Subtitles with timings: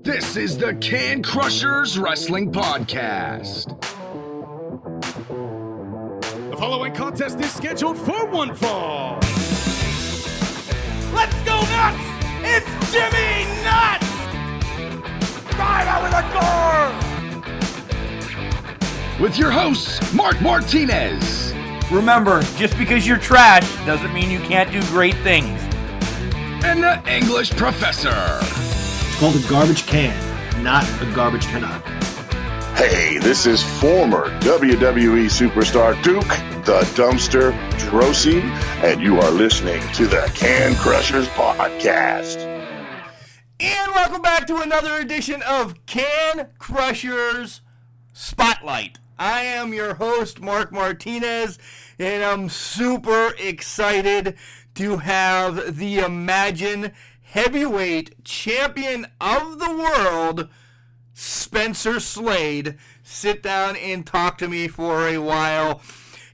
[0.00, 3.78] This is the Can Crushers Wrestling Podcast.
[6.50, 9.18] The following contest is scheduled for one fall.
[11.12, 12.02] Let's go nuts!
[12.42, 14.08] It's Jimmy Nuts!
[15.54, 16.92] Drive out with a car!
[19.20, 21.52] With your hosts, Mark Martinez
[21.92, 25.60] Remember, just because you're trash doesn't mean you can't do great things.
[26.64, 28.40] and the English Professor.
[29.22, 31.80] It's called a garbage can, not a garbage cannot.
[32.76, 36.26] Hey, this is former WWE superstar Duke,
[36.64, 38.42] the dumpster Droese,
[38.82, 42.42] and you are listening to the Can Crushers Podcast.
[43.60, 47.60] And welcome back to another edition of Can Crushers
[48.12, 48.98] Spotlight.
[49.20, 51.60] I am your host, Mark Martinez,
[51.96, 54.36] and I'm super excited
[54.74, 56.92] to have the Imagine
[57.32, 60.50] Heavyweight Champion of the World,
[61.14, 65.80] Spencer Slade, sit down and talk to me for a while.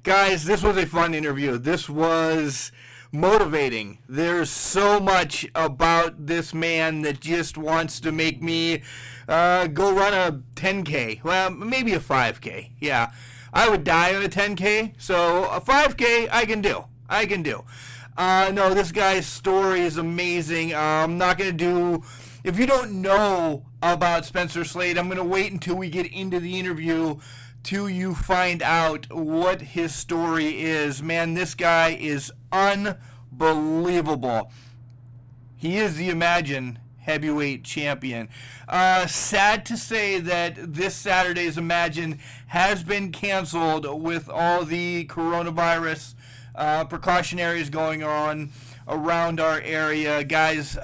[0.02, 1.56] Guys, this was a fun interview.
[1.56, 2.72] This was
[3.12, 3.98] motivating.
[4.08, 8.82] There's so much about this man that just wants to make me
[9.28, 11.22] uh, go run a 10K.
[11.22, 12.72] Well, maybe a 5K.
[12.80, 13.12] Yeah.
[13.52, 16.86] I would die on a 10K, so a 5K I can do.
[17.08, 17.64] I can do.
[18.18, 20.74] Uh, no, this guy's story is amazing.
[20.74, 22.02] Uh, I'm not going to do.
[22.42, 26.40] If you don't know about Spencer Slade, I'm going to wait until we get into
[26.40, 27.20] the interview
[27.62, 31.00] till you find out what his story is.
[31.00, 34.50] Man, this guy is unbelievable.
[35.54, 38.28] He is the Imagine heavyweight champion.
[38.68, 46.14] Uh, sad to say that this Saturday's Imagine has been canceled with all the coronavirus
[46.58, 48.50] uh, precautionaries going on
[48.86, 50.24] around our area.
[50.24, 50.76] Guys,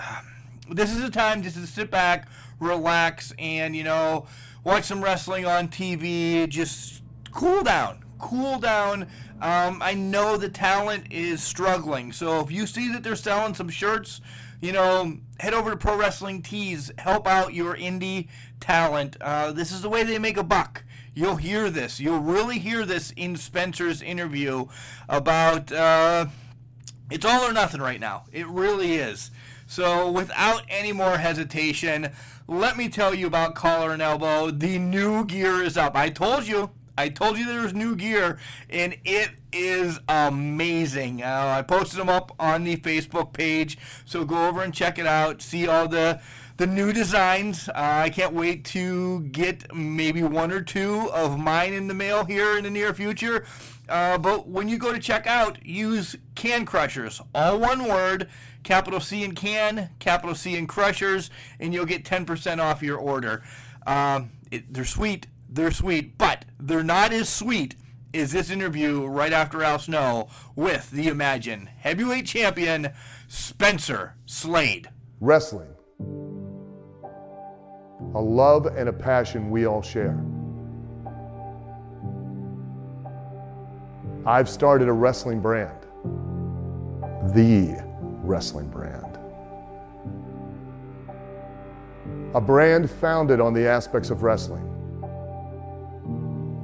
[0.71, 2.29] this is a time just to sit back,
[2.61, 4.27] relax, and, you know,
[4.63, 6.49] watch some wrestling on TV.
[6.49, 7.03] Just
[7.33, 8.05] cool down.
[8.19, 9.03] Cool down.
[9.43, 12.13] Um, I know the talent is struggling.
[12.13, 14.21] So if you see that they're selling some shirts,
[14.61, 16.91] you know, head over to Pro Wrestling Tees.
[16.97, 18.29] Help out your indie
[18.61, 19.17] talent.
[19.21, 20.85] Uh, this is the way they make a buck.
[21.15, 22.01] You'll hear this.
[22.01, 24.67] You'll really hear this in Spencer's interview
[25.09, 25.71] about.
[25.71, 26.27] Uh,
[27.11, 28.25] it's all or nothing right now.
[28.33, 29.31] It really is.
[29.67, 32.11] So, without any more hesitation,
[32.49, 34.51] let me tell you about Collar and Elbow.
[34.51, 35.95] The new gear is up.
[35.97, 36.71] I told you.
[36.97, 38.39] I told you there was new gear,
[38.71, 41.23] and it is amazing.
[41.25, 45.07] Uh, I posted them up on the Facebook page, so go over and check it
[45.07, 45.43] out.
[45.43, 46.21] See all the
[46.57, 47.69] the new designs.
[47.69, 52.25] Uh, I can't wait to get maybe one or two of mine in the mail
[52.25, 53.45] here in the near future.
[53.89, 58.29] Uh, but when you go to check out, use Can Crushers, all one word,
[58.63, 63.43] capital C in Can, capital C in Crushers, and you'll get 10% off your order.
[63.87, 67.77] Um, it, they're sweet, they're sweet, but they're not as sweet
[68.15, 72.91] as this interview right after Al Snow with the Imagine heavyweight champion
[73.29, 74.89] Spencer Slade.
[75.21, 75.74] Wrestling.
[78.15, 80.25] A love and a passion we all share.
[84.25, 85.79] I've started a wrestling brand.
[87.35, 87.85] The
[88.23, 89.19] wrestling brand.
[92.35, 94.71] A brand founded on the aspects of wrestling.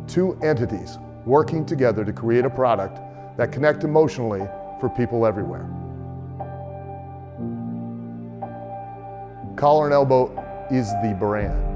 [0.06, 2.98] Two entities working together to create a product
[3.36, 4.46] that connect emotionally
[4.80, 5.68] for people everywhere.
[9.56, 11.66] Collar and Elbow is the brand.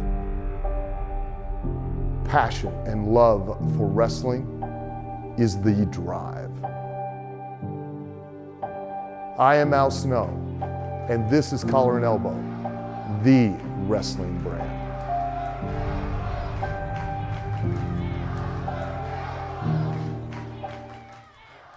[2.24, 3.46] Passion and love
[3.76, 4.46] for wrestling
[5.36, 6.50] is the drive.
[9.36, 10.28] I am Al Snow,
[11.10, 12.34] and this is Collar and Elbow,
[13.24, 13.52] the
[13.88, 14.70] wrestling brand.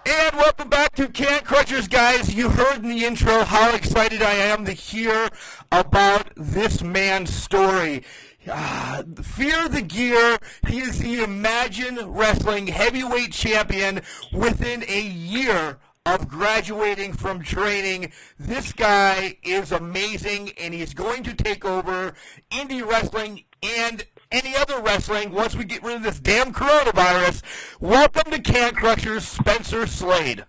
[0.06, 2.33] And welcome back to Can Crushers, guys.
[2.33, 5.29] You heard in the intro how excited I am to hear
[5.72, 8.03] about this man's story.
[8.50, 10.38] Ah, fear the gear.
[10.68, 14.01] He is the Imagine Wrestling heavyweight champion
[14.31, 18.12] within a year of graduating from training.
[18.39, 22.13] This guy is amazing, and he's going to take over
[22.50, 27.42] indie wrestling and any other wrestling once we get rid of this damn coronavirus.
[27.81, 30.45] Welcome to Can Crushers, Spencer Slade.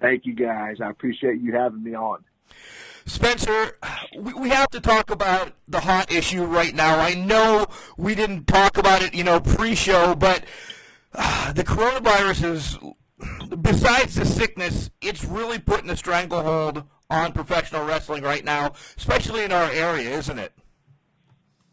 [0.00, 0.76] Thank you guys.
[0.80, 2.24] I appreciate you having me on.
[3.06, 3.76] Spencer,
[4.18, 6.98] we, we have to talk about the hot issue right now.
[6.98, 7.66] I know
[7.96, 10.44] we didn't talk about it, you know, pre-show, but
[11.14, 12.78] uh, the coronavirus is,
[13.60, 19.52] besides the sickness, it's really putting a stranglehold on professional wrestling right now, especially in
[19.52, 20.52] our area, isn't it?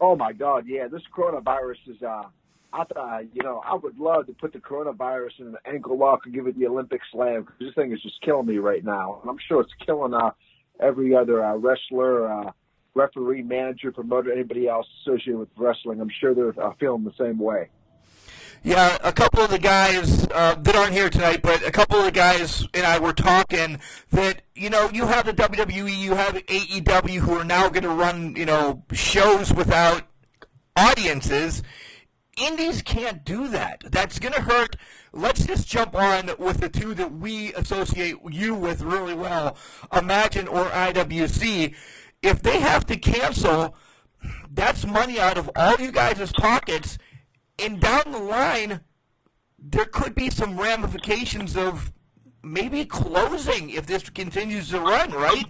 [0.00, 2.02] Oh my God, yeah, this coronavirus is.
[2.02, 2.24] uh
[2.74, 6.20] I thought, you know, I would love to put the coronavirus in an ankle lock
[6.24, 9.18] and give it the Olympic slam because this thing is just killing me right now,
[9.20, 10.30] and I'm sure it's killing uh,
[10.82, 12.52] every other uh, wrestler, uh,
[12.94, 16.00] referee, manager, promoter, anybody else associated with wrestling.
[16.00, 17.68] I'm sure they're uh, feeling the same way.
[18.64, 22.04] Yeah, a couple of the guys uh, that aren't here tonight, but a couple of
[22.04, 23.80] the guys and I were talking
[24.10, 27.88] that you know you have the WWE, you have AEW who are now going to
[27.88, 30.04] run you know shows without
[30.76, 31.64] audiences.
[32.38, 33.84] Indies can't do that.
[33.90, 34.76] That's going to hurt.
[35.12, 39.56] Let's just jump on with the two that we associate you with really well,
[39.94, 41.74] Imagine or IWC.
[42.22, 43.74] If they have to cancel,
[44.50, 46.96] that's money out of all you guys' pockets
[47.58, 48.80] and down the line,
[49.58, 51.92] there could be some ramifications of
[52.42, 55.46] maybe closing if this continues to run, right?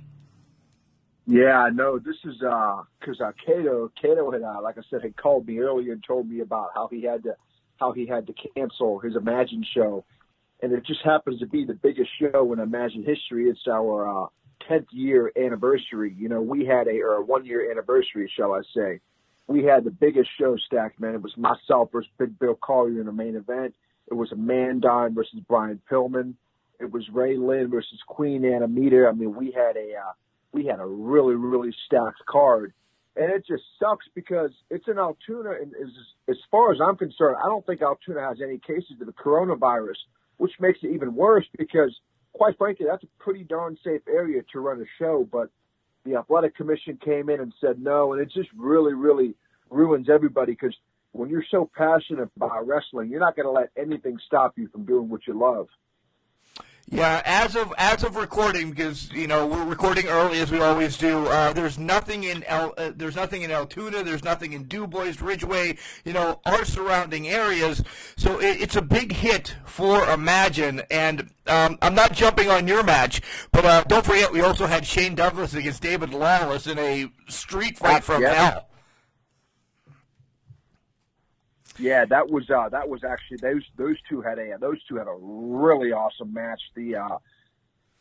[1.27, 5.17] Yeah, no, this is because uh, uh, Cato, Cato had, uh, like I said, had
[5.17, 7.37] called me earlier and told me about how he had to,
[7.77, 10.05] how he had to cancel his Imagine show,
[10.63, 13.49] and it just happens to be the biggest show in Imagine history.
[13.49, 14.27] It's our uh,
[14.69, 16.15] 10th year anniversary.
[16.19, 19.01] You know, we had a or one year anniversary, shall I say?
[19.47, 21.15] we had the biggest show stacked, man.
[21.15, 23.75] It was myself versus Big Bill Collier in the main event.
[24.11, 26.35] It was a Amandine versus Brian Pillman.
[26.81, 29.09] It was Ray Lynn versus Queen Anna Meter.
[29.09, 30.13] I mean, we had a uh,
[30.53, 32.73] we had a really really stacked card,
[33.17, 35.91] and it just sucks because it's in Altoona, and as
[36.29, 39.99] as far as I'm concerned, I don't think Altoona has any cases of the coronavirus,
[40.37, 41.95] which makes it even worse because,
[42.33, 45.51] quite frankly, that's a pretty darn safe area to run a show, but
[46.05, 49.35] the athletic commission came in and said no, and it just really, really
[49.71, 50.75] ruins everybody because
[51.13, 54.85] when you're so passionate about wrestling, you're not going to let anything stop you from
[54.85, 55.69] doing what you love.
[56.91, 60.99] Yeah, as of as of recording, because you know we're recording early as we always
[60.99, 61.27] do.
[61.27, 64.03] Uh, there's nothing in El, uh, there's nothing in Altoona.
[64.03, 65.79] There's nothing in Dubois, Ridgway.
[66.05, 67.83] You know our surrounding areas.
[68.17, 72.83] So it, it's a big hit for Imagine, and um, I'm not jumping on your
[72.83, 77.11] match, but uh, don't forget we also had Shane Douglas against David Lawless in a
[77.29, 78.35] street fight from yep.
[78.35, 78.69] hell.
[81.83, 85.09] Yeah, that was uh, that was actually those those two had a those two had
[85.09, 87.19] a really awesome match the uh,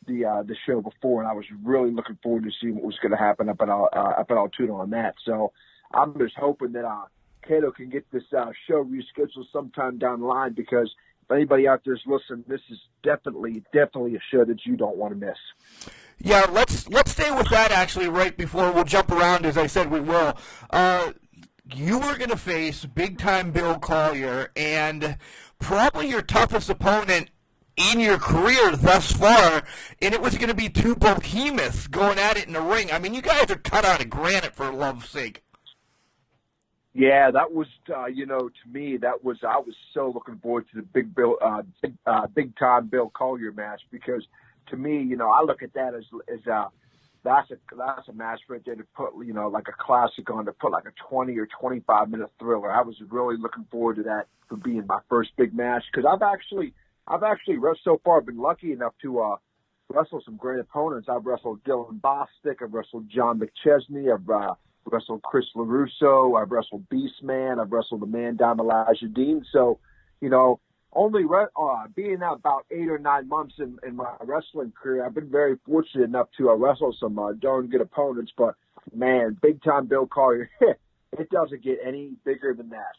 [0.05, 2.99] the uh, the show before, and I was really looking forward to seeing what was
[3.01, 5.15] going to happen up at uh, up at Altoona on that.
[5.25, 5.51] So
[5.95, 7.05] I'm just hoping that uh,
[7.41, 10.93] Cato can get this uh, show rescheduled sometime down the line because
[11.23, 15.19] if anybody out there's listening, this is definitely definitely a show that you don't want
[15.19, 15.89] to miss.
[16.19, 19.89] Yeah, let's let's stay with that actually right before we'll jump around as I said
[19.89, 20.37] we will.
[20.69, 21.13] Uh,
[21.75, 25.17] you were going to face big time Bill Collier and
[25.59, 27.29] probably your toughest opponent
[27.77, 29.63] in your career thus far,
[30.01, 32.91] and it was going to be two behemoths going at it in the ring.
[32.91, 35.43] I mean, you guys are cut out of granite for love's sake.
[36.93, 40.65] Yeah, that was uh, you know to me that was I was so looking forward
[40.71, 44.25] to the big Bill uh, big, uh, big time Bill Collier match because
[44.67, 46.67] to me you know I look at that as as uh,
[47.23, 50.45] that's a that's a match right there to put you know like a classic on
[50.45, 52.71] to put like a 20 or 25 minute thriller.
[52.71, 56.21] I was really looking forward to that for being my first big match because I've
[56.21, 56.73] actually
[57.07, 59.35] I've actually so far been lucky enough to uh,
[59.89, 61.07] wrestle some great opponents.
[61.09, 66.85] I've wrestled Dylan Bostick, I've wrestled John McChesney, I've uh, wrestled Chris LaRusso, I've wrestled
[66.89, 69.45] Beastman, I've wrestled the man down Elijah Dean.
[69.51, 69.79] So,
[70.21, 70.59] you know,
[70.93, 75.15] only re- uh, being about eight or nine months in, in my wrestling career, I've
[75.15, 78.31] been very fortunate enough to uh, wrestle some uh, darn good opponents.
[78.37, 78.55] But
[78.93, 82.95] man, big time Bill Collier, it doesn't get any bigger than that.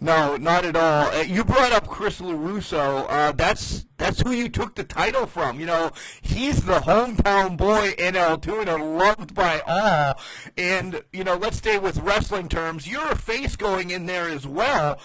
[0.00, 1.06] No, not at all.
[1.06, 3.06] Uh, you brought up Chris LaRusso.
[3.08, 5.60] Uh, that's that's who you took the title from.
[5.60, 10.18] You know, he's the hometown boy in Altoona, loved by all.
[10.58, 12.88] And you know, let's stay with wrestling terms.
[12.88, 14.98] You're a face going in there as well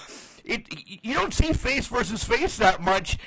[0.50, 0.68] it
[1.04, 3.18] you don't see face versus face that much.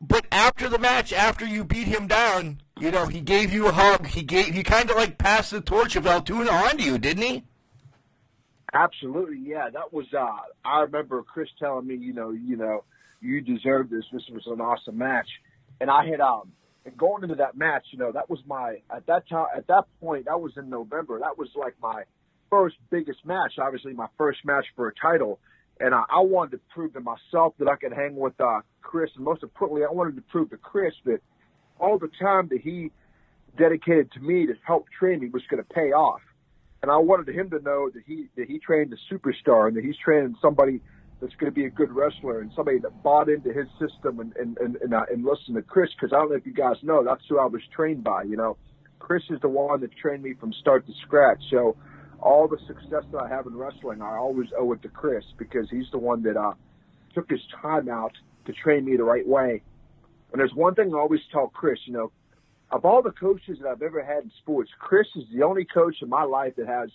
[0.00, 3.72] But after the match, after you beat him down, you know he gave you a
[3.72, 4.06] hug.
[4.06, 7.22] He gave he kind of like passed the torch of Altoona on to you, didn't
[7.22, 7.44] he?
[8.72, 9.70] Absolutely, yeah.
[9.70, 10.06] That was.
[10.12, 10.26] uh
[10.64, 12.84] I remember Chris telling me, you know, you know,
[13.20, 14.04] you deserve this.
[14.12, 15.28] This was an awesome match,
[15.80, 16.52] and I had um.
[16.84, 19.84] And going into that match, you know, that was my at that time at that
[20.00, 21.18] point that was in November.
[21.18, 22.04] That was like my
[22.48, 23.54] first biggest match.
[23.58, 25.38] Obviously, my first match for a title
[25.80, 29.10] and I, I wanted to prove to myself that I could hang with uh, Chris,
[29.16, 31.20] and most importantly, I wanted to prove to Chris that
[31.78, 32.90] all the time that he
[33.56, 36.20] dedicated to me to help train me was going to pay off.
[36.82, 39.84] And I wanted him to know that he that he trained a superstar and that
[39.84, 40.80] he's training somebody
[41.20, 44.34] that's going to be a good wrestler and somebody that bought into his system and
[44.36, 46.76] and and, and, uh, and listened to Chris because I don't know if you guys
[46.82, 48.22] know that's who I was trained by.
[48.22, 48.56] You know,
[49.00, 51.42] Chris is the one that trained me from start to scratch.
[51.50, 51.76] So
[52.20, 55.68] all the success that I have in wrestling, I always owe it to Chris because
[55.70, 56.54] he's the one that uh,
[57.14, 58.12] took his time out
[58.46, 59.62] to train me the right way.
[60.32, 62.12] And there's one thing I always tell Chris, you know,
[62.70, 65.96] of all the coaches that I've ever had in sports, Chris is the only coach
[66.02, 66.90] in my life that has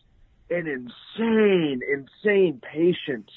[0.50, 3.30] an insane, insane patience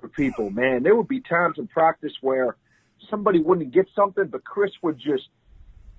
[0.00, 0.50] for people.
[0.50, 2.56] Man, there would be times in practice where
[3.10, 5.28] somebody wouldn't get something, but Chris would just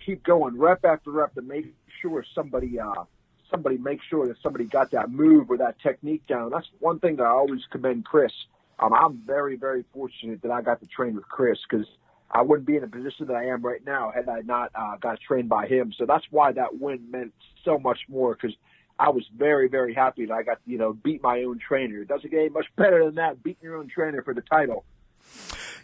[0.04, 3.04] keep going rep after rep to make sure somebody uh,
[3.50, 6.52] somebody make sure that somebody got that move or that technique down.
[6.52, 8.32] That's one thing that I always commend Chris.
[8.80, 11.88] Um, I'm very very fortunate that I got to train with Chris because
[12.32, 14.98] I wouldn't be in the position that I am right now had I not uh,
[14.98, 15.94] got trained by him.
[15.98, 17.34] So that's why that win meant
[17.64, 18.56] so much more because
[18.98, 22.02] I was very, very happy that I got, you know, beat my own trainer.
[22.02, 24.86] It doesn't get any much better than that, beating your own trainer for the title.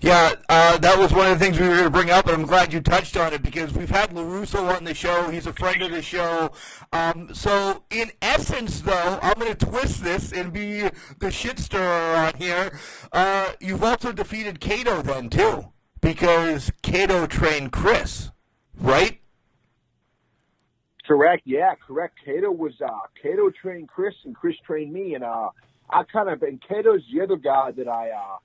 [0.01, 2.35] Yeah, uh, that was one of the things we were going to bring up, and
[2.35, 5.29] I'm glad you touched on it because we've had LaRusso on the show.
[5.29, 6.51] He's a friend of the show.
[6.91, 10.89] Um, so, in essence, though, I'm going to twist this and be
[11.19, 12.79] the shit stirrer on here.
[13.11, 18.31] Uh, you've also defeated Cato then, too, because Cato trained Chris,
[18.79, 19.19] right?
[21.05, 21.43] Correct.
[21.45, 22.15] Yeah, correct.
[22.25, 22.87] Cato was uh
[23.21, 25.49] Cato trained Chris and Chris trained me and uh
[25.89, 28.37] I kind of and Cato's the other guy that I uh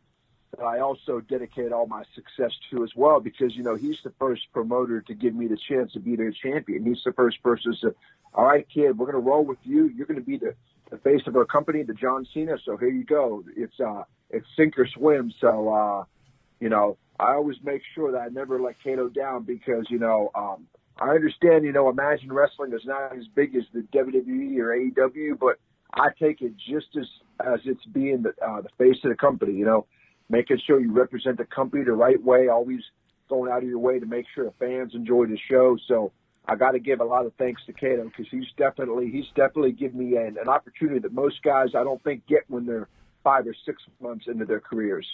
[0.58, 4.12] that I also dedicate all my success to as well because you know he's the
[4.18, 6.84] first promoter to give me the chance to be their champion.
[6.84, 7.94] He's the first person to say,
[8.34, 9.88] "All right, kid, we're to roll with you.
[9.88, 10.54] You're to be the,
[10.90, 12.56] the face of our company, the John Cena.
[12.64, 13.44] So here you go.
[13.56, 15.32] It's uh it's sink or swim.
[15.40, 16.04] So uh
[16.60, 20.30] you know I always make sure that I never let Cato down because you know
[20.34, 20.66] um
[20.98, 25.38] I understand, you know, Imagine Wrestling is not as big as the WWE or AEW,
[25.38, 25.58] but
[25.92, 27.06] I take it just as
[27.44, 29.52] as it's being the uh, the face of the company.
[29.52, 29.86] You know,
[30.28, 32.80] making sure you represent the company the right way, always
[33.28, 35.76] going out of your way to make sure the fans enjoy the show.
[35.88, 36.12] So
[36.47, 39.73] I got to give a lot of thanks to Cato because he's definitely he's definitely
[39.73, 42.88] given me an, an opportunity that most guys I don't think get when they're
[43.26, 45.04] five or six months into their careers.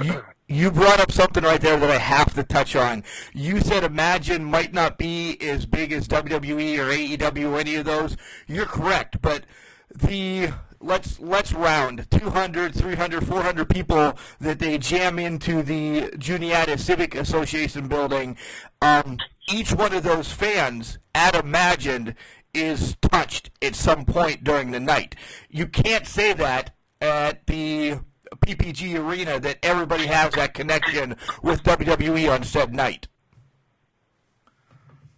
[0.00, 3.02] You, you brought up something right there that I have to touch on.
[3.32, 7.84] You said Imagine might not be as big as WWE or AEW or any of
[7.84, 8.16] those.
[8.46, 9.44] You're correct, but
[9.92, 17.14] the let's let's round 200 300 400 people that they jam into the juniata civic
[17.14, 18.36] association building.
[18.80, 19.18] Um,
[19.50, 22.14] each one of those fans at imagined
[22.54, 25.14] is touched at some point during the night.
[25.48, 28.00] You can't say that at the
[28.36, 33.08] PPG Arena that everybody has that connection with WWE on said night.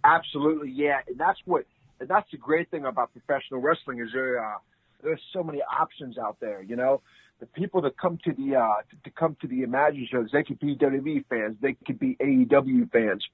[0.05, 1.65] Absolutely, yeah, and that's what
[2.01, 4.59] and that's the great thing about professional wrestling is there uh,
[5.05, 6.63] there's so many options out there.
[6.63, 7.03] You know,
[7.39, 10.59] the people that come to the uh, to, come to the Imagine shows, they could
[10.59, 13.25] be WWE fans, they could be AEW fans.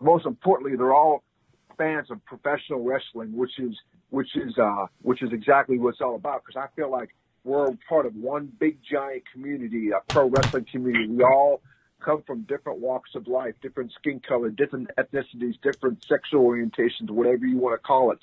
[0.00, 1.22] Most importantly, they're all
[1.78, 3.76] fans of professional wrestling, which is
[4.10, 6.42] which is uh, which is exactly what it's all about.
[6.44, 7.10] Because I feel like
[7.44, 11.08] we're part of one big giant community, a pro wrestling community.
[11.08, 11.62] We all
[12.04, 17.46] come from different walks of life, different skin color, different ethnicities, different sexual orientations, whatever
[17.46, 18.18] you want to call it.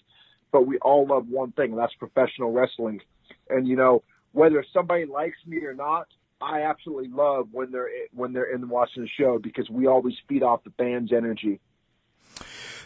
[0.52, 3.02] But we all love one thing, and that's professional wrestling.
[3.50, 6.08] And you know, whether somebody likes me or not,
[6.42, 10.44] I absolutely love when they're when they're in watching the show because we always feed
[10.44, 11.60] off the fans' energy.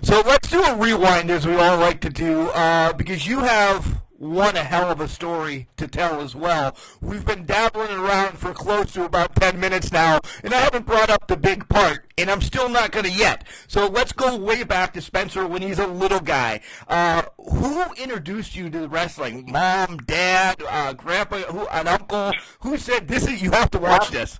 [0.01, 4.01] So let's do a rewind, as we all like to do, uh, because you have
[4.21, 6.75] one a hell of a story to tell as well.
[7.01, 11.09] We've been dabbling around for close to about 10 minutes now, and I haven't brought
[11.09, 13.47] up the big part, and I'm still not going to yet.
[13.67, 16.61] So let's go way back to Spencer when he's a little guy.
[16.87, 19.51] Uh, who introduced you to wrestling?
[19.51, 22.31] Mom, dad, uh, grandpa, who, an uncle?
[22.59, 24.39] Who said this is, you have to watch this?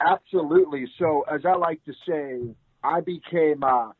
[0.00, 0.86] Absolutely.
[0.98, 3.92] So, as I like to say, I became, uh,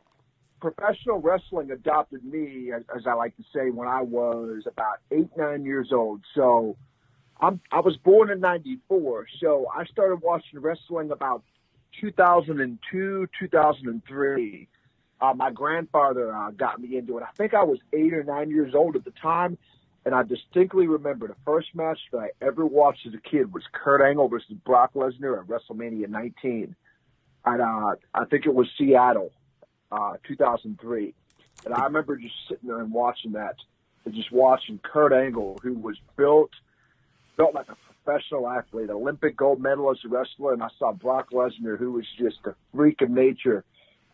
[0.64, 5.28] professional wrestling adopted me, as, as, I like to say, when I was about eight,
[5.36, 6.22] nine years old.
[6.34, 6.78] So
[7.38, 9.26] I'm, I was born in 94.
[9.40, 11.42] So I started watching wrestling about
[12.00, 14.68] 2002, 2003.
[15.20, 17.24] Uh, my grandfather uh, got me into it.
[17.24, 19.58] I think I was eight or nine years old at the time.
[20.06, 23.64] And I distinctly remember the first match that I ever watched as a kid was
[23.72, 26.74] Kurt Angle versus Brock Lesnar at WrestleMania 19.
[27.44, 29.30] And, uh, I think it was Seattle
[29.94, 31.14] uh, 2003.
[31.64, 33.56] And I remember just sitting there and watching that,
[34.04, 36.50] and just watching Kurt Angle, who was built,
[37.36, 41.92] built like a professional athlete, Olympic gold medalist wrestler, and I saw Brock Lesnar, who
[41.92, 43.64] was just a freak of nature.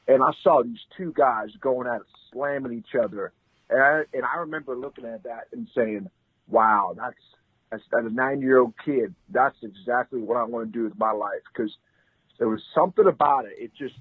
[0.07, 3.33] And I saw these two guys going at it, slamming each other.
[3.69, 6.09] And I, and I remember looking at that and saying,
[6.49, 7.15] wow, that's,
[7.73, 10.99] as, as a nine year old kid, that's exactly what I want to do with
[10.99, 11.43] my life.
[11.53, 11.73] Because
[12.39, 13.53] there was something about it.
[13.59, 13.95] It just,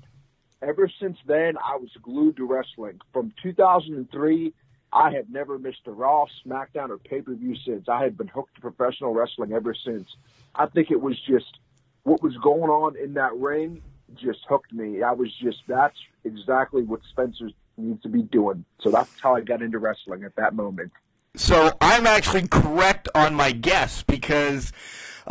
[0.62, 3.00] ever since then, I was glued to wrestling.
[3.14, 4.54] From 2003
[4.92, 7.88] I have never missed a Raw, SmackDown, or pay per view since.
[7.88, 10.10] I had been hooked to professional wrestling ever since.
[10.56, 11.60] I think it was just
[12.04, 13.82] what was going on in that ring
[14.16, 15.04] just hooked me.
[15.04, 18.66] I was just that's exactly what Spencer needs to be doing.
[18.82, 20.92] So that's how I got into wrestling at that moment.
[21.36, 24.74] So I'm actually correct on my guess because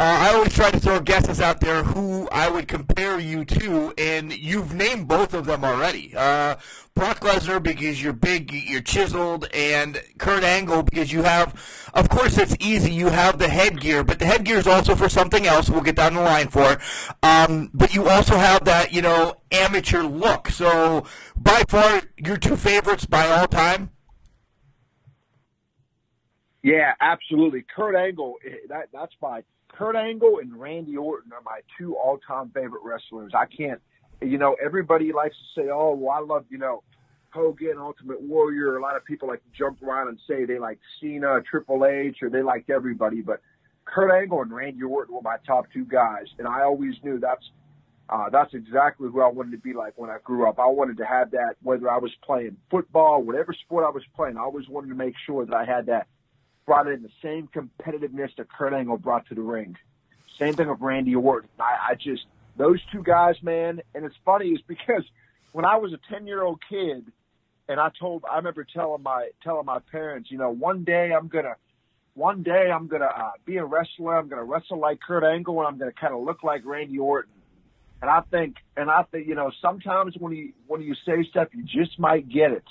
[0.00, 4.32] I always try to throw guesses out there who I would compare you to, and
[4.32, 6.14] you've named both of them already.
[6.16, 6.54] Uh,
[6.94, 12.38] Brock Lesnar because you're big, you're chiseled, and Kurt Angle because you have, of course,
[12.38, 12.92] it's easy.
[12.92, 15.68] You have the headgear, but the headgear is also for something else.
[15.68, 16.78] We'll get down the line for.
[17.24, 20.48] Um, but you also have that, you know, amateur look.
[20.48, 23.90] So by far, your two favorites by all time.
[26.62, 27.64] Yeah, absolutely.
[27.74, 29.42] Kurt Angle, eh, that that's my
[29.78, 33.30] Kurt Angle and Randy Orton are my two all-time favorite wrestlers.
[33.32, 33.80] I can't,
[34.20, 36.82] you know, everybody likes to say, "Oh, well, I love you know
[37.30, 40.80] Hogan, Ultimate Warrior." A lot of people like to jump around and say they like
[41.00, 43.40] Cena, Triple H, or they liked everybody, but
[43.84, 47.48] Kurt Angle and Randy Orton were my top two guys, and I always knew that's
[48.08, 50.58] uh, that's exactly who I wanted to be like when I grew up.
[50.58, 54.38] I wanted to have that, whether I was playing football, whatever sport I was playing.
[54.38, 56.08] I always wanted to make sure that I had that
[56.68, 59.74] brought in the same competitiveness that Kurt Angle brought to the ring.
[60.38, 61.48] Same thing with Randy Orton.
[61.58, 62.26] I, I just
[62.58, 63.80] those two guys, man.
[63.94, 65.02] And it's funny is because
[65.52, 67.10] when I was a ten year old kid,
[67.70, 71.28] and I told I remember telling my telling my parents, you know, one day I'm
[71.28, 71.56] gonna
[72.12, 74.18] one day I'm gonna uh, be a wrestler.
[74.18, 77.32] I'm gonna wrestle like Kurt Angle, and I'm gonna kind of look like Randy Orton.
[78.02, 81.48] And I think, and I think, you know, sometimes when you when you say stuff,
[81.54, 82.64] you just might get it.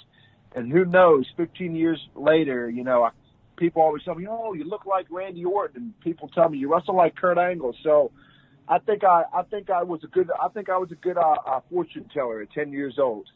[0.56, 1.26] And who knows?
[1.36, 3.10] 15 years later, you know,
[3.58, 6.72] people always tell me, "Oh, you look like Randy Orton," and people tell me you
[6.74, 7.76] wrestle like Kurt Angle.
[7.84, 8.12] So,
[8.68, 11.18] I think I, I think I was a good, I think I was a good
[11.18, 13.28] uh, uh, fortune teller at ten years old.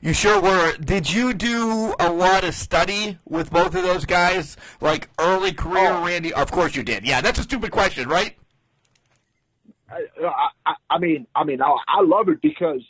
[0.00, 0.76] You sure were.
[0.78, 5.92] Did you do a lot of study with both of those guys, like early career
[5.92, 6.06] Oh.
[6.06, 6.32] Randy?
[6.32, 7.06] Of course you did.
[7.06, 8.34] Yeah, that's a stupid question, right?
[9.90, 10.06] I,
[10.66, 12.80] I, I mean, I mean, I, I love it because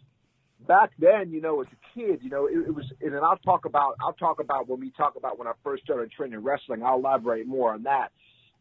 [0.66, 3.38] back then, you know, as a kid, you know, it, it was, and then I'll
[3.38, 6.82] talk about, I'll talk about when we talk about when I first started training wrestling.
[6.82, 8.12] I'll elaborate more on that.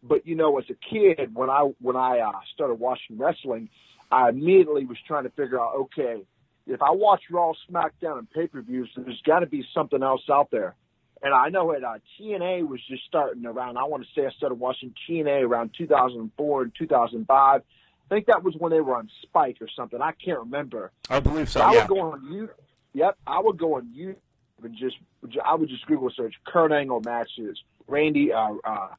[0.03, 3.69] But you know, as a kid, when I when I uh, started watching wrestling,
[4.11, 6.23] I immediately was trying to figure out, okay,
[6.67, 10.23] if I watch Raw, SmackDown, and pay per views, there's got to be something else
[10.31, 10.75] out there.
[11.21, 11.83] And I know it.
[11.83, 13.77] Uh, TNA was just starting around.
[13.77, 17.61] I want to say I started watching TNA around 2004 and 2005.
[18.09, 19.99] I think that was when they were on Spike or something.
[20.01, 20.91] I can't remember.
[21.09, 21.61] I believe so.
[21.61, 21.79] I yeah.
[21.79, 22.49] would go on you.
[22.93, 24.15] Yep, I would go on YouTube
[24.63, 24.95] and just
[25.43, 28.89] I would just Google search Kurt Angle matches, Randy, uh, uh,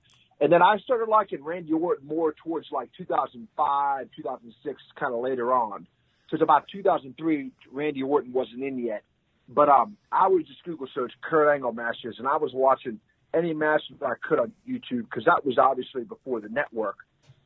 [0.41, 5.53] and then I started liking Randy Orton more towards like 2005, 2006, kind of later
[5.53, 5.87] on.
[6.27, 9.03] Because about 2003, Randy Orton wasn't in yet.
[9.49, 13.01] But um, I would just Google search Kurt Angle matches, and I was watching
[13.33, 16.97] any matches I could on YouTube because that was obviously before the network.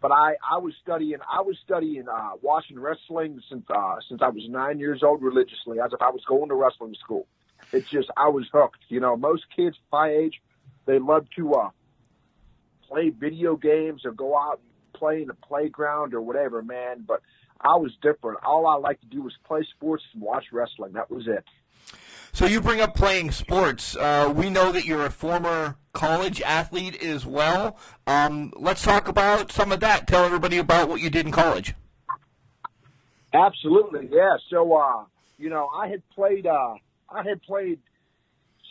[0.02, 4.28] But I, I was studying I was studying uh, watching wrestling since uh, since I
[4.30, 7.28] was nine years old religiously, as if I was going to wrestling school.
[7.72, 8.80] It's just I was hooked.
[8.88, 10.42] You know, most kids my age,
[10.86, 11.70] they love to uh,
[12.88, 17.04] play video games or go out and play in the playground or whatever, man.
[17.06, 17.20] But
[17.60, 18.40] I was different.
[18.44, 20.94] All I liked to do was play sports and watch wrestling.
[20.94, 21.44] That was it.
[22.32, 23.94] So you bring up playing sports.
[23.94, 27.76] Uh, we know that you're a former college athlete as well.
[28.06, 30.06] Um, let's talk about some of that.
[30.06, 31.74] Tell everybody about what you did in college.
[33.34, 34.36] Absolutely, yeah.
[34.50, 35.04] So, uh,
[35.38, 36.46] you know, I had played.
[36.46, 36.74] Uh,
[37.08, 37.78] I had played.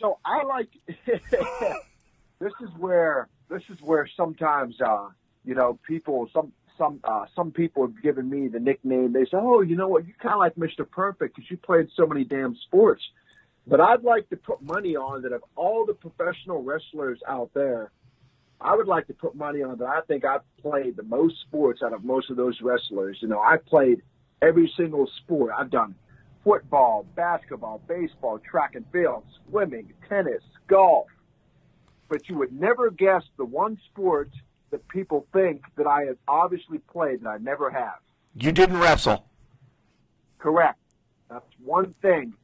[0.00, 0.68] So I like.
[1.06, 5.08] this is where this is where sometimes, uh,
[5.44, 9.12] you know, people some some uh, some people have given me the nickname.
[9.12, 10.06] They say, "Oh, you know what?
[10.06, 10.88] You kind of like Mr.
[10.88, 13.02] Perfect because you played so many damn sports."
[13.66, 17.90] But I'd like to put money on that of all the professional wrestlers out there,
[18.60, 19.86] I would like to put money on that.
[19.86, 23.18] I think I've played the most sports out of most of those wrestlers.
[23.20, 24.02] You know, I've played
[24.40, 25.52] every single sport.
[25.56, 25.94] I've done
[26.44, 31.06] football, basketball, baseball, track and field, swimming, tennis, golf.
[32.08, 34.30] But you would never guess the one sport
[34.70, 37.98] that people think that I have obviously played that I never have.
[38.34, 39.26] You didn't wrestle.
[40.38, 40.78] Correct.
[41.30, 42.34] That's one thing.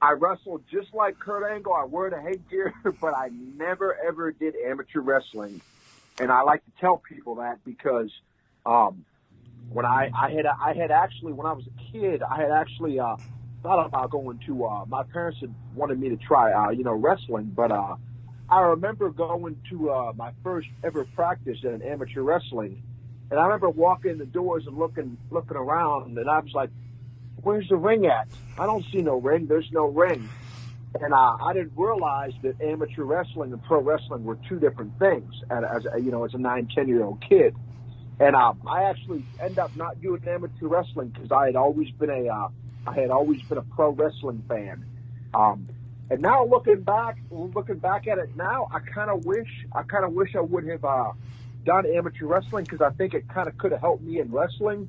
[0.00, 1.72] I wrestled just like Kurt Angle.
[1.72, 5.60] I wear the headgear, but I never ever did amateur wrestling.
[6.18, 8.10] And I like to tell people that because
[8.64, 9.04] um,
[9.70, 12.98] when I, I had I had actually when I was a kid, I had actually
[12.98, 13.16] uh,
[13.62, 14.64] thought about going to.
[14.64, 17.96] Uh, my parents had wanted me to try, uh, you know, wrestling, but uh,
[18.48, 22.82] I remember going to uh, my first ever practice an amateur wrestling,
[23.30, 26.70] and I remember walking in the doors and looking looking around, and I was like,
[27.42, 28.28] "Where's the ring at?
[28.58, 29.46] I don't see no ring.
[29.46, 30.28] There's no ring."
[31.02, 35.32] and uh, I didn't realize that amateur wrestling and pro wrestling were two different things.
[35.50, 37.54] As a, you know, as a nine, ten year old kid,
[38.20, 42.10] and um, I actually end up not doing amateur wrestling because I had always been
[42.10, 42.48] a, uh,
[42.86, 44.84] I had always been a pro wrestling fan.
[45.34, 45.68] Um,
[46.08, 50.04] and now looking back, looking back at it now, I kind of wish, I kind
[50.04, 51.12] of wish I would have uh,
[51.64, 54.88] done amateur wrestling because I think it kind of could have helped me in wrestling.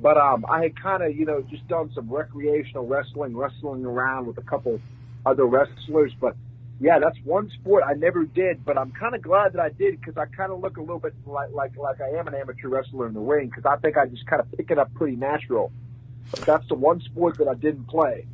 [0.00, 4.26] But um, I had kind of, you know, just done some recreational wrestling, wrestling around
[4.26, 4.80] with a couple
[5.26, 6.12] other wrestlers.
[6.20, 6.36] But
[6.80, 8.64] yeah, that's one sport I never did.
[8.64, 11.00] But I'm kind of glad that I did because I kind of look a little
[11.00, 13.96] bit like like like I am an amateur wrestler in the ring because I think
[13.96, 15.72] I just kind of pick it up pretty natural.
[16.30, 18.26] But that's the one sport that I didn't play.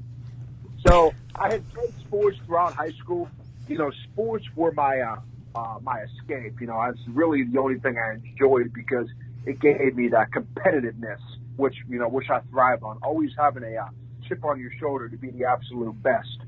[0.87, 3.29] So I had played sports throughout high school.
[3.69, 5.17] You know, sports were my uh,
[5.55, 6.61] uh, my escape.
[6.61, 9.09] You know, it's really the only thing I enjoyed because
[9.47, 11.21] it gave me that competitiveness,
[11.57, 12.99] which you know, which I thrive on.
[13.03, 13.89] Always having a uh,
[14.29, 16.39] chip on your shoulder to be the absolute best.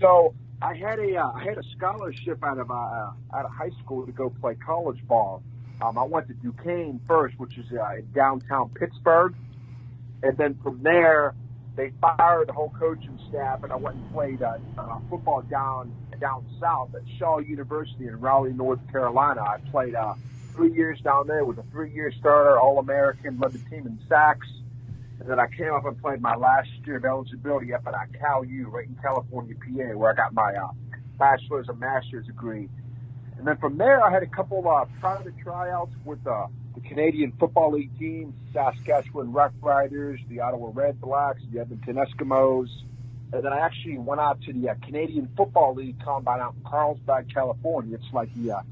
[0.00, 3.70] So I had a uh, I had a scholarship out of uh, out of high
[3.82, 5.42] school to go play college ball.
[5.80, 9.34] Um, I went to Duquesne first, which is uh, in downtown Pittsburgh,
[10.22, 11.34] and then from there
[11.76, 15.94] they fired the whole coaching staff, and I went and played uh, uh, football down
[16.20, 19.40] down south at Shaw University in Raleigh, North Carolina.
[19.40, 20.14] I played uh,
[20.58, 24.48] three years down there, was a three-year starter, All-American, led the team in sacks.
[25.20, 28.44] And then I came up and played my last year of eligibility up at Cal
[28.44, 30.70] U, right in California, PA, where I got my uh,
[31.16, 32.68] bachelor's and master's degree.
[33.38, 37.32] And then from there, I had a couple uh, private tryouts with uh, the Canadian
[37.38, 42.68] Football League team, Saskatchewan Rough Riders, the Ottawa Red Blacks, the Edmonton Eskimos.
[43.32, 46.68] And then I actually went out to the uh, Canadian Football League combine out in
[46.68, 47.94] Carlsbad, California.
[47.94, 48.62] It's like the uh,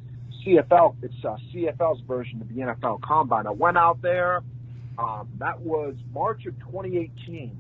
[0.46, 3.46] CFL, it's uh, CFL's version of the NFL combine.
[3.46, 4.42] I went out there.
[4.96, 7.56] Um, that was March of 2018.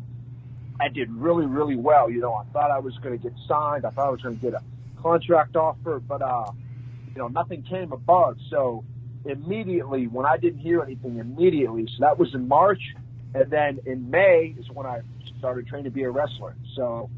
[0.80, 2.08] I did really, really well.
[2.08, 3.84] You know, I thought I was going to get signed.
[3.84, 4.62] I thought I was going to get a
[5.02, 6.52] contract offer, but, uh,
[7.12, 8.38] you know, nothing came above.
[8.50, 8.84] So
[9.24, 12.94] immediately, when I didn't hear anything immediately, so that was in March.
[13.34, 15.00] And then in May is when I
[15.38, 16.54] started training to be a wrestler.
[16.74, 17.10] So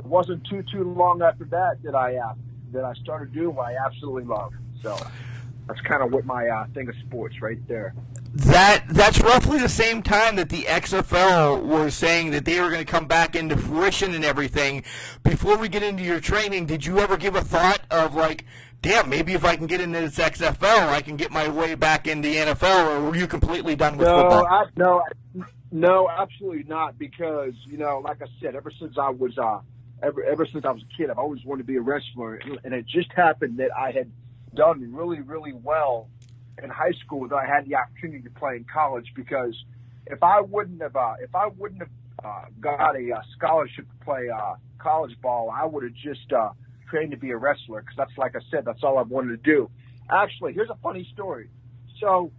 [0.00, 2.34] it wasn't too too long after that that I uh,
[2.72, 4.52] that I started doing what I absolutely love.
[4.82, 4.96] So
[5.70, 7.94] that's kind of what my uh, thing of sports right there.
[8.32, 12.84] That that's roughly the same time that the XFL was saying that they were going
[12.84, 14.84] to come back into fruition and everything.
[15.24, 18.46] Before we get into your training, did you ever give a thought of like,
[18.82, 22.06] damn, maybe if I can get into this XFL, I can get my way back
[22.06, 24.46] in the NFL, or were you completely done with no, football?
[24.46, 25.02] I, no,
[25.72, 26.98] no, absolutely not.
[26.98, 29.60] Because you know, like I said, ever since I was uh,
[30.04, 32.74] ever ever since I was a kid, I've always wanted to be a wrestler, and
[32.74, 34.10] it just happened that I had
[34.54, 36.08] done really, really well
[36.62, 39.12] in high school that I had the opportunity to play in college.
[39.14, 39.54] Because
[40.06, 41.90] if I wouldn't have, uh, if I wouldn't have
[42.24, 46.50] uh, got a uh, scholarship to play uh, college ball, I would have just uh,
[46.88, 47.80] trained to be a wrestler.
[47.80, 49.70] Because that's like I said, that's all I wanted to do.
[50.10, 51.48] Actually, here's a funny story.
[52.00, 52.32] So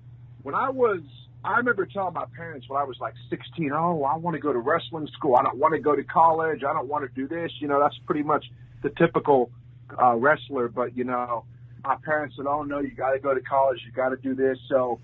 [0.44, 1.02] when I was
[1.44, 4.54] I remember telling my parents when I was like 16, oh, I want to go
[4.54, 5.36] to wrestling school.
[5.36, 6.64] I don't want to go to college.
[6.64, 7.52] I don't want to do this.
[7.60, 8.46] You know, that's pretty much
[8.84, 9.52] the typical
[10.00, 10.68] uh, wrestler.
[10.68, 11.46] But, you know,
[11.84, 13.82] my parents said, oh, no, you got to go to college.
[13.86, 14.58] You got to do this.
[14.68, 15.00] So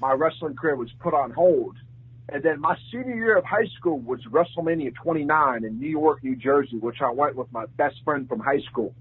[0.00, 1.76] my wrestling career was put on hold.
[2.28, 6.34] And then my senior year of high school was WrestleMania 29 in New York, New
[6.34, 8.94] Jersey, which I went with my best friend from high school.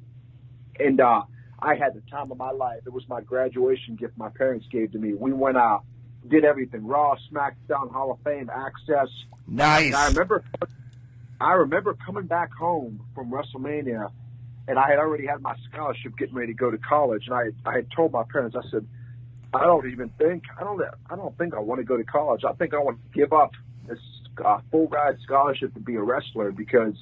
[0.80, 1.24] And uh,
[1.60, 2.82] I had the time of my life.
[2.86, 5.14] It was my graduation gift my parents gave to me.
[5.14, 5.84] We went out
[6.28, 9.10] did everything Raw, SmackDown, Hall of Fame, Axxess.
[9.48, 9.88] Nice.
[9.88, 10.44] And I remember,
[11.40, 14.12] I remember coming back home from WrestleMania,
[14.67, 17.69] and I had already had my scholarship, getting ready to go to college, and I
[17.69, 18.88] I had told my parents, I said,
[19.54, 22.43] I don't even think I don't I don't think I want to go to college.
[22.43, 23.51] I think I want to give up
[23.88, 23.99] this
[24.43, 26.95] uh, full ride scholarship to be a wrestler because,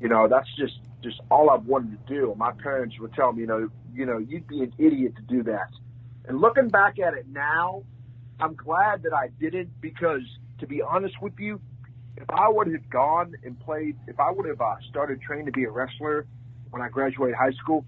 [0.00, 2.34] you know, that's just just all I've wanted to do.
[2.36, 5.42] My parents would tell me, you know, you know, you'd be an idiot to do
[5.44, 5.70] that.
[6.26, 7.82] And looking back at it now,
[8.38, 10.22] I'm glad that I didn't because,
[10.60, 11.60] to be honest with you,
[12.16, 15.52] if I would have gone and played, if I would have uh, started training to
[15.52, 16.26] be a wrestler
[16.72, 17.84] when I graduated high school,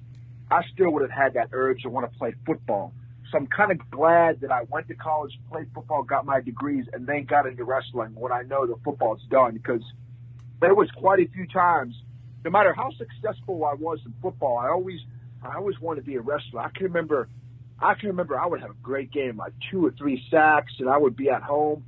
[0.50, 2.92] I still would have had that urge to want to play football.
[3.32, 6.84] So I'm kind of glad that I went to college, played football, got my degrees,
[6.92, 9.54] and then got into wrestling when I know the football's done.
[9.54, 9.82] Because
[10.60, 11.94] there was quite a few times,
[12.44, 15.00] no matter how successful I was in football, I always,
[15.42, 16.60] I always wanted to be a wrestler.
[16.60, 17.28] I can remember
[17.80, 20.88] I can remember I would have a great game, like two or three sacks, and
[20.88, 21.84] I would be at home,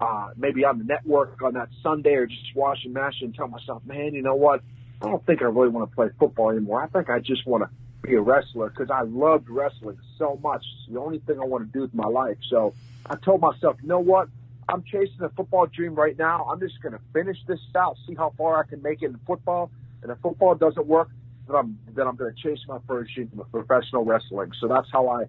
[0.00, 3.82] uh, maybe on the network on that Sunday or just watching match and tell myself,
[3.84, 4.62] man, you know what?
[5.02, 6.82] I don't think I really want to play football anymore.
[6.82, 7.70] I think I just want to
[8.06, 10.64] be a wrestler because I loved wrestling so much.
[10.78, 12.38] It's the only thing I want to do with my life.
[12.48, 14.28] So I told myself, you know what?
[14.68, 16.44] I'm chasing a football dream right now.
[16.50, 19.20] I'm just going to finish this out, see how far I can make it in
[19.26, 19.70] football.
[20.02, 21.08] And if football doesn't work,
[21.46, 24.52] then I'm then I'm going to chase my first dream of professional wrestling.
[24.60, 25.24] So that's how I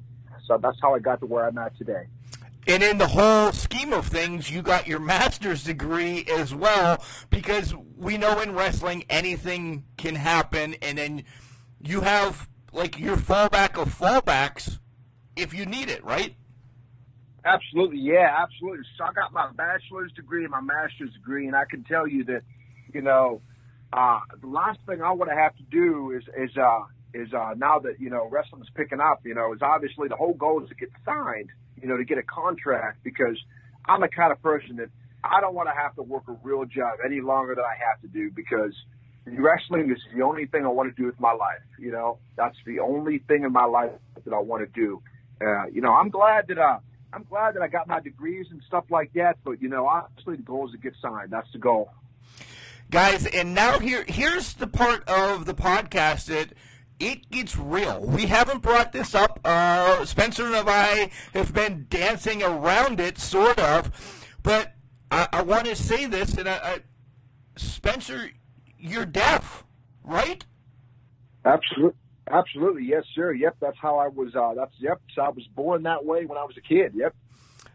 [0.47, 2.05] so that's how I got to where I'm at today.
[2.67, 7.73] And in the whole scheme of things, you got your master's degree as well, because
[7.95, 11.23] we know in wrestling anything can happen, and then
[11.81, 14.79] you have like your fallback of fallbacks
[15.37, 16.35] if you need it, right?
[17.45, 18.83] Absolutely, yeah, absolutely.
[18.97, 22.25] So I got my bachelor's degree and my master's degree, and I can tell you
[22.25, 22.41] that,
[22.93, 23.41] you know,
[23.93, 27.53] uh, the last thing I want to have to do is is uh, is uh,
[27.55, 30.67] now that you know wrestling's picking up, you know, is obviously the whole goal is
[30.67, 31.49] to get signed,
[31.81, 33.37] you know, to get a contract because
[33.85, 34.89] I'm the kind of person that
[35.23, 38.01] I don't want to have to work a real job any longer than I have
[38.01, 38.73] to do because
[39.25, 41.61] wrestling is the only thing I want to do with my life.
[41.79, 43.91] You know, that's the only thing in my life
[44.23, 45.01] that I want to do.
[45.41, 46.79] Uh, you know, I'm glad that I,
[47.13, 49.37] I'm glad that I got my degrees and stuff like that.
[49.43, 51.31] But you know, obviously the goal is to get signed.
[51.31, 51.91] That's the goal.
[52.89, 56.53] Guys, and now here here's the part of the podcast that
[56.99, 58.01] it gets real.
[58.01, 59.39] We haven't brought this up.
[59.43, 64.25] Uh, Spencer and I have been dancing around it, sort of.
[64.41, 64.73] But
[65.11, 66.79] I, I want to say this, and I, I,
[67.55, 68.31] Spencer,
[68.79, 69.63] you're deaf,
[70.03, 70.43] right?
[71.45, 71.99] Absolutely.
[72.29, 73.31] Absolutely, yes, sir.
[73.31, 74.35] Yep, that's how I was.
[74.35, 74.99] Uh, that's yep.
[75.15, 76.91] So I was born that way when I was a kid.
[76.93, 77.15] Yep.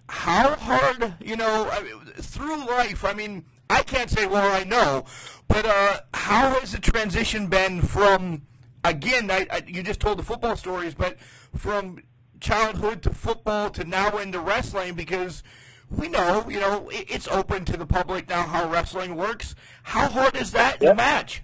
[0.08, 1.70] How hard, you know,
[2.16, 3.02] through life?
[3.02, 5.06] I mean, I can't say, well, I know,
[5.48, 8.42] but uh, how has the transition been from?
[8.85, 11.18] Again, I, I, you just told the football stories, but
[11.55, 12.03] from
[12.40, 15.42] childhood to football to now into wrestling, because
[15.88, 19.55] we know, you know, it, it's open to the public now how wrestling works.
[19.85, 20.92] How hard is that in Yep.
[20.92, 21.42] a match?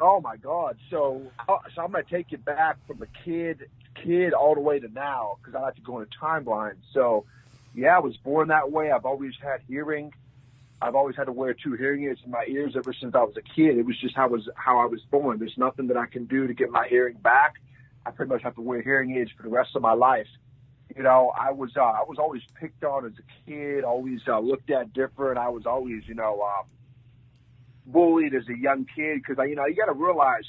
[0.00, 0.76] Oh my God!
[0.90, 4.60] So, uh, so I'm going to take you back from the kid, kid, all the
[4.60, 6.74] way to now because I like to go in a timeline.
[6.92, 7.24] So,
[7.74, 8.90] yeah, I was born that way.
[8.90, 10.12] I've always had hearing.
[10.82, 13.36] I've always had to wear two hearing aids in my ears ever since I was
[13.36, 13.78] a kid.
[13.78, 15.38] It was just how was how I was born.
[15.38, 17.54] There's nothing that I can do to get my hearing back.
[18.04, 20.26] I pretty much have to wear hearing aids for the rest of my life.
[20.96, 24.40] You know, I was uh, I was always picked on as a kid, always uh,
[24.40, 25.38] looked at different.
[25.38, 26.66] I was always, you know, um,
[27.86, 30.44] bullied as a young kid because I, you know you got to realize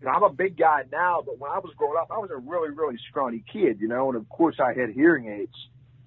[0.00, 2.30] you know, I'm a big guy now, but when I was growing up, I was
[2.30, 5.54] a really, really scrawny kid, you know, and of course I had hearing aids.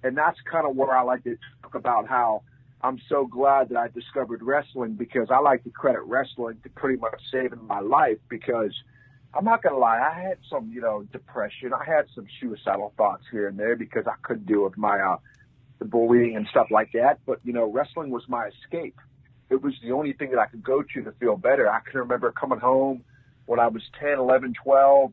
[0.02, 2.42] And that's kind of where I like to talk about how
[2.82, 6.98] I'm so glad that I discovered wrestling because I like to credit wrestling to pretty
[6.98, 8.74] much saving my life because
[9.34, 11.72] I'm not to lie, I had some, you know, depression.
[11.72, 15.18] I had some suicidal thoughts here and there because I couldn't deal with my, uh,
[15.78, 17.20] the bullying and stuff like that.
[17.24, 18.98] But, you know, wrestling was my escape.
[19.48, 21.70] It was the only thing that I could go to to feel better.
[21.70, 23.04] I can remember coming home
[23.46, 25.12] when I was 10, 11, 12,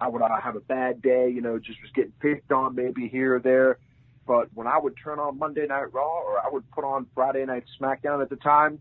[0.00, 3.08] I would uh, have a bad day, you know, just was getting picked on maybe
[3.08, 3.78] here or there.
[4.26, 7.44] But when I would turn on Monday Night Raw or I would put on Friday
[7.44, 8.78] Night SmackDown at the time,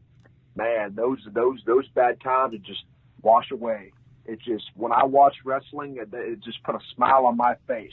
[0.55, 2.83] man, those those those bad times would just
[3.21, 3.91] wash away.
[4.25, 7.91] It just when I watch wrestling, it, it just put a smile on my face.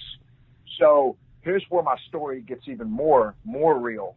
[0.79, 4.17] So here's where my story gets even more more real.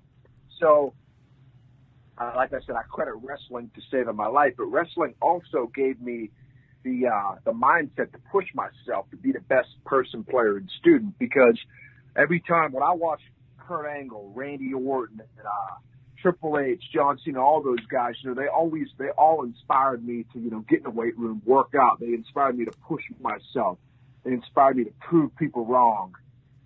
[0.60, 0.94] So
[2.18, 6.00] uh, like I said, I credit wrestling to saving my life, but wrestling also gave
[6.00, 6.30] me
[6.84, 11.18] the uh, the mindset to push myself to be the best person, player, and student.
[11.18, 11.58] Because
[12.16, 13.22] every time when I watch
[13.58, 15.76] Kurt Angle, Randy Orton, and uh,
[16.22, 20.26] Triple H, John Cena, all those guys, you know, they always they all inspired me
[20.34, 22.00] to you know get in the weight room, work out.
[22.00, 23.78] They inspired me to push myself.
[24.24, 26.16] They inspired me to prove people wrong,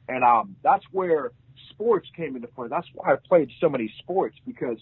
[0.07, 1.31] and um, that's where
[1.71, 2.67] sports came into play.
[2.67, 4.77] That's why I played so many sports because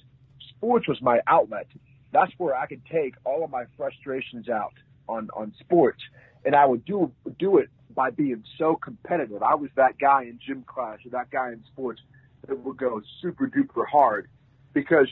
[0.49, 1.67] sports was my outlet.
[2.11, 4.73] That's where I could take all of my frustrations out
[5.07, 6.01] on on sports,
[6.43, 9.41] and I would do do it by being so competitive.
[9.41, 12.01] I was that guy in gym class or that guy in sports
[12.47, 14.27] that would go super duper hard
[14.73, 15.07] because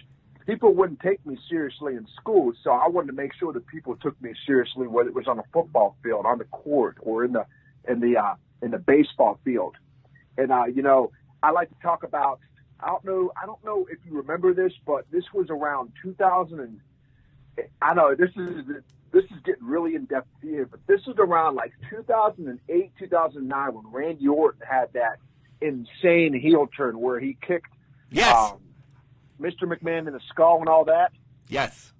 [0.45, 2.53] people wouldn't take me seriously in school.
[2.63, 5.39] So I wanted to make sure that people took me seriously, whether it was on
[5.39, 7.45] a football field, on the court, or in the
[7.87, 9.75] in the uh, in the baseball field.
[10.37, 12.39] And uh, you know, I like to talk about.
[12.79, 13.31] I don't know.
[13.41, 16.81] I don't know if you remember this, but this was around 2000 and
[17.81, 18.65] I know this is
[19.13, 23.91] this is getting really in depth here, but this is around like 2008, 2009 when
[23.93, 25.17] Randy Orton had that
[25.61, 27.69] insane heel turn where he kicked
[28.09, 28.35] Yes.
[28.35, 28.59] um,
[29.39, 29.63] Mr.
[29.63, 31.11] McMahon in the skull and all that.
[31.47, 31.91] yes.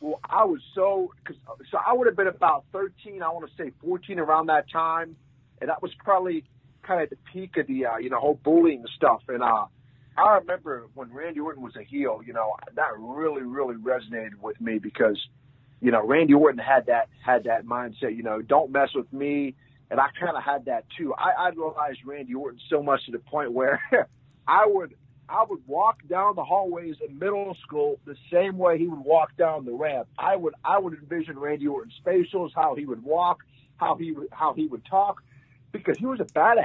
[0.00, 1.36] Well, I was so cause,
[1.70, 5.16] so I would have been about 13, I want to say 14 around that time,
[5.62, 6.44] and that was probably
[6.82, 9.22] kind of the peak of the uh, you know whole bullying stuff.
[9.28, 9.64] And uh,
[10.18, 14.60] I remember when Randy Orton was a heel, you know that really really resonated with
[14.60, 15.18] me because
[15.80, 19.54] you know Randy Orton had that had that mindset, you know, don't mess with me,
[19.90, 21.14] and I kind of had that too.
[21.14, 23.80] I idolized Randy Orton so much to the point where
[24.46, 24.94] I would
[25.28, 29.36] I would walk down the hallways in middle school the same way he would walk
[29.36, 30.08] down the ramp.
[30.18, 33.40] I would I would envision Randy Orton's facials, how he would walk,
[33.76, 35.22] how he would how he would talk,
[35.72, 36.64] because he was a badass.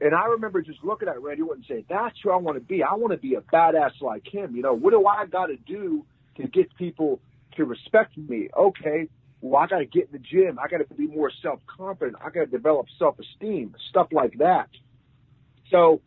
[0.00, 2.60] And I remember just looking at Randy Orton and saying, "That's who I want to
[2.60, 2.82] be.
[2.82, 4.56] I want to be a badass like him.
[4.56, 6.04] You know, what do I got to do
[6.36, 7.20] to get people
[7.56, 8.48] to respect me?
[8.56, 9.08] Okay,
[9.40, 10.58] well, I got to get in the gym.
[10.58, 12.16] I got to be more self confident.
[12.20, 14.68] I got to develop self esteem, stuff like that.
[15.70, 16.00] So,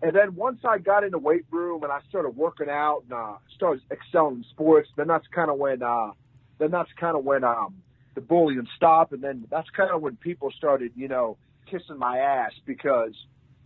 [0.00, 3.12] and then once I got in the weight room and I started working out and
[3.12, 6.12] uh, started excelling in sports, then that's kind of when, uh,
[6.58, 7.74] then that's kind of when um,
[8.14, 11.36] the bullying stopped, and then that's kind of when people started, you know,
[11.70, 13.12] kissing my ass because,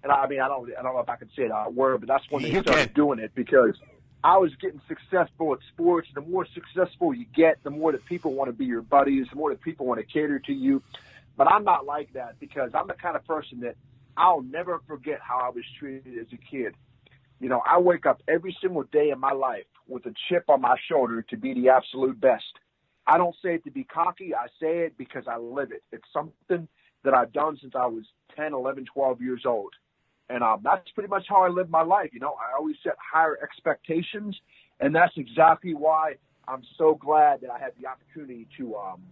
[0.02, 2.08] and I mean, I don't, I don't know if I can say that word, but
[2.08, 2.94] that's when they You started can.
[2.94, 3.76] doing it because
[4.24, 6.08] I was getting successful at sports.
[6.14, 9.36] The more successful you get, the more that people want to be your buddies, the
[9.36, 10.82] more that people want to cater to you.
[11.36, 13.74] But I'm not like that because I'm the kind of person that
[14.16, 16.74] I'll never forget how I was treated as a kid.
[17.40, 20.60] You know, I wake up every single day in my life with a chip on
[20.60, 22.44] my shoulder to be the absolute best.
[23.06, 24.34] I don't say it to be cocky.
[24.34, 25.82] I say it because I live it.
[25.90, 26.68] It's something
[27.02, 28.04] that I've done since I was
[28.36, 29.72] 10, 11, 12 years old.
[30.32, 32.10] And um, that's pretty much how I live my life.
[32.12, 34.34] You know, I always set higher expectations,
[34.80, 36.14] and that's exactly why
[36.48, 39.02] I'm so glad that I had the opportunity to um,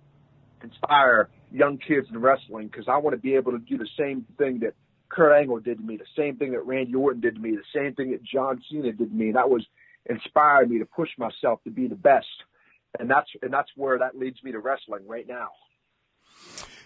[0.63, 4.25] inspire young kids in wrestling because I want to be able to do the same
[4.39, 4.75] thing that
[5.11, 7.79] Kurt Angle did to me, the same thing that Randy Orton did to me, the
[7.79, 9.27] same thing that John Cena did to me.
[9.27, 9.67] And that was
[10.09, 12.27] inspired me to push myself to be the best.
[12.99, 15.51] And that's and that's where that leads me to wrestling right now.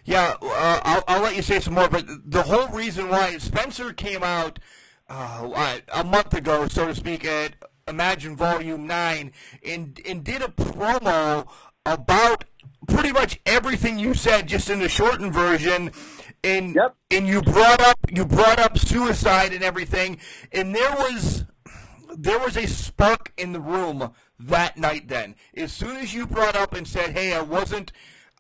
[0.05, 3.93] Yeah, uh, I'll, I'll let you say some more, but the whole reason why Spencer
[3.93, 4.59] came out
[5.09, 7.55] uh, a month ago, so to speak, at
[7.89, 9.33] Imagine Volume 9
[9.67, 11.47] and, and did a promo
[11.87, 12.45] about
[12.87, 15.91] pretty much everything you said, just in the shortened version.
[16.43, 16.95] And, Yep.
[17.11, 20.19] and you brought up you brought up suicide and everything,
[20.53, 21.45] and there was
[22.19, 25.37] there was a spark in the room that night then.
[25.57, 27.93] As soon as you brought up and said, "Hey, I wasn't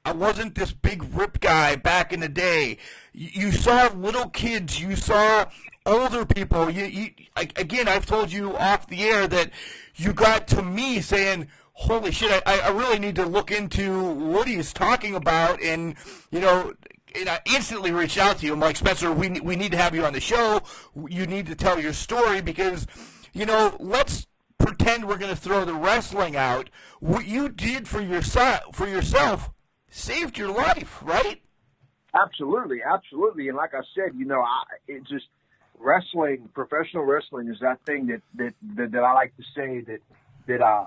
[0.04, 2.78] I wasn't this big rip guy back in the day."
[3.12, 5.46] You, you saw little kids, you saw
[5.86, 6.70] older people.
[6.70, 9.50] You, you like, again, I've told you off the air that
[9.96, 14.48] you got to me saying, "Holy shit, I, I really need to look into what
[14.48, 15.94] he's talking about." And
[16.30, 16.74] you know,
[17.14, 18.52] and I instantly reached out to you.
[18.52, 20.62] I'm like, Spencer, we we need to have you on the show.
[21.08, 22.86] You need to tell your story because,
[23.32, 24.26] you know, let's
[24.58, 26.70] pretend we're going to throw the wrestling out.
[27.00, 29.50] What you did for yourself for yourself
[29.94, 31.40] saved your life, right?
[32.14, 33.48] Absolutely, absolutely.
[33.48, 35.26] And like I said, you know, I it just
[35.78, 40.00] wrestling, professional wrestling is that thing that that that, that I like to say that
[40.46, 40.86] that uh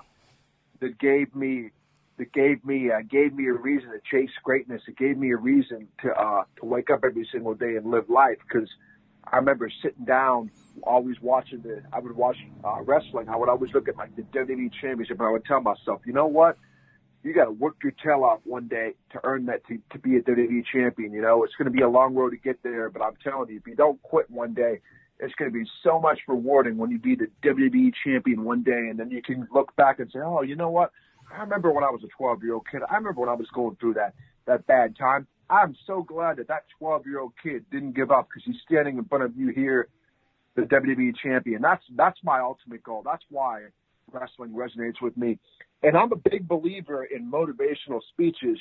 [0.80, 1.70] that gave me
[2.18, 4.82] that gave me uh, gave me a reason to chase greatness.
[4.86, 8.08] It gave me a reason to uh to wake up every single day and live
[8.08, 8.68] life because
[9.30, 10.50] I remember sitting down,
[10.82, 11.82] always watching the.
[11.92, 13.28] I would watch uh, wrestling.
[13.28, 16.14] I would always look at like the WWE Championship, and I would tell myself, you
[16.14, 16.56] know what?
[17.28, 20.16] You got to work your tail off one day to earn that to, to be
[20.16, 21.12] a WWE champion.
[21.12, 23.50] You know, it's going to be a long road to get there, but I'm telling
[23.50, 24.80] you, if you don't quit one day,
[25.20, 28.86] it's going to be so much rewarding when you be the WWE champion one day,
[28.88, 30.90] and then you can look back and say, oh, you know what?
[31.30, 32.80] I remember when I was a 12 year old kid.
[32.88, 34.14] I remember when I was going through that
[34.46, 35.26] that bad time.
[35.50, 38.96] I'm so glad that that 12 year old kid didn't give up because he's standing
[38.96, 39.88] in front of you here,
[40.56, 41.60] the WWE champion.
[41.60, 43.02] That's that's my ultimate goal.
[43.04, 43.64] That's why
[44.10, 45.38] wrestling resonates with me.
[45.82, 48.58] And I'm a big believer in motivational speeches.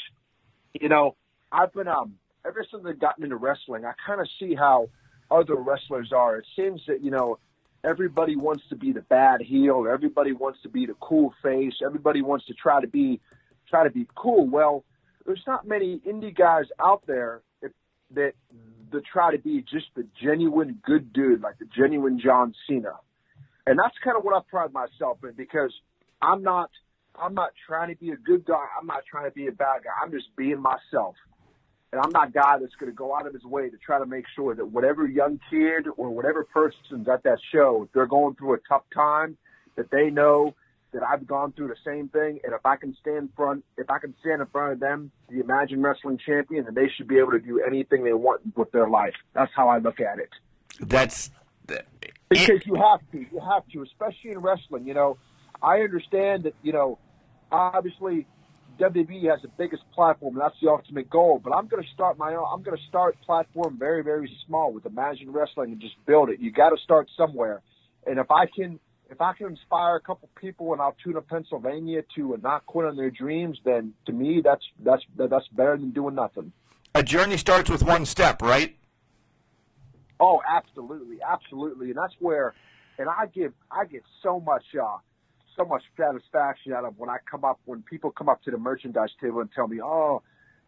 [0.79, 1.15] You know,
[1.51, 4.89] I've been um ever since I've gotten into wrestling, I kind of see how
[5.29, 6.37] other wrestlers are.
[6.37, 7.39] It seems that you know
[7.83, 11.73] everybody wants to be the bad heel, everybody wants to be the cool face.
[11.83, 13.19] Everybody wants to try to be
[13.69, 14.47] try to be cool.
[14.47, 14.83] Well,
[15.25, 17.71] there's not many indie guys out there that
[18.15, 18.33] that,
[18.91, 22.93] that try to be just the genuine good dude, like the genuine John Cena.
[23.65, 25.73] And that's kind of what I pride myself in because
[26.21, 26.69] I'm not
[27.21, 28.65] I'm not trying to be a good guy.
[28.79, 29.91] I'm not trying to be a bad guy.
[30.01, 31.15] I'm just being myself.
[31.91, 33.97] And I'm not a guy that's going to go out of his way to try
[33.97, 38.05] to make sure that whatever young kid or whatever person's at that show, if they're
[38.05, 39.37] going through a tough time,
[39.77, 40.53] that they know
[40.91, 42.39] that I've gone through the same thing.
[42.43, 45.39] And if I can stand front, if I can stand in front of them, the
[45.39, 48.89] Imagine Wrestling champion, then they should be able to do anything they want with their
[48.89, 49.13] life.
[49.33, 50.29] That's how I look at it.
[50.79, 51.29] That's
[52.29, 54.87] Because you have to, you have to, especially in wrestling.
[54.87, 55.17] You know,
[55.61, 56.53] I understand that.
[56.63, 56.99] You know,
[57.51, 58.27] obviously
[58.79, 61.41] WWE has the biggest platform, and that's the ultimate goal.
[61.43, 62.45] But I'm going to start my own.
[62.51, 66.39] I'm going to start platform very, very small with Imagine Wrestling and just build it.
[66.39, 67.61] You got to start somewhere.
[68.05, 68.79] And if I can,
[69.09, 73.09] if I can inspire a couple people in Altoona, Pennsylvania, to not quit on their
[73.09, 76.51] dreams, then to me, that's that's that's better than doing nothing.
[76.93, 78.75] a journey starts with one step, right?
[80.19, 82.53] Oh, absolutely, absolutely, and that's where
[82.97, 84.97] and I give I get so much uh,
[85.57, 88.57] so much satisfaction out of when I come up when people come up to the
[88.57, 90.21] merchandise table and tell me, oh,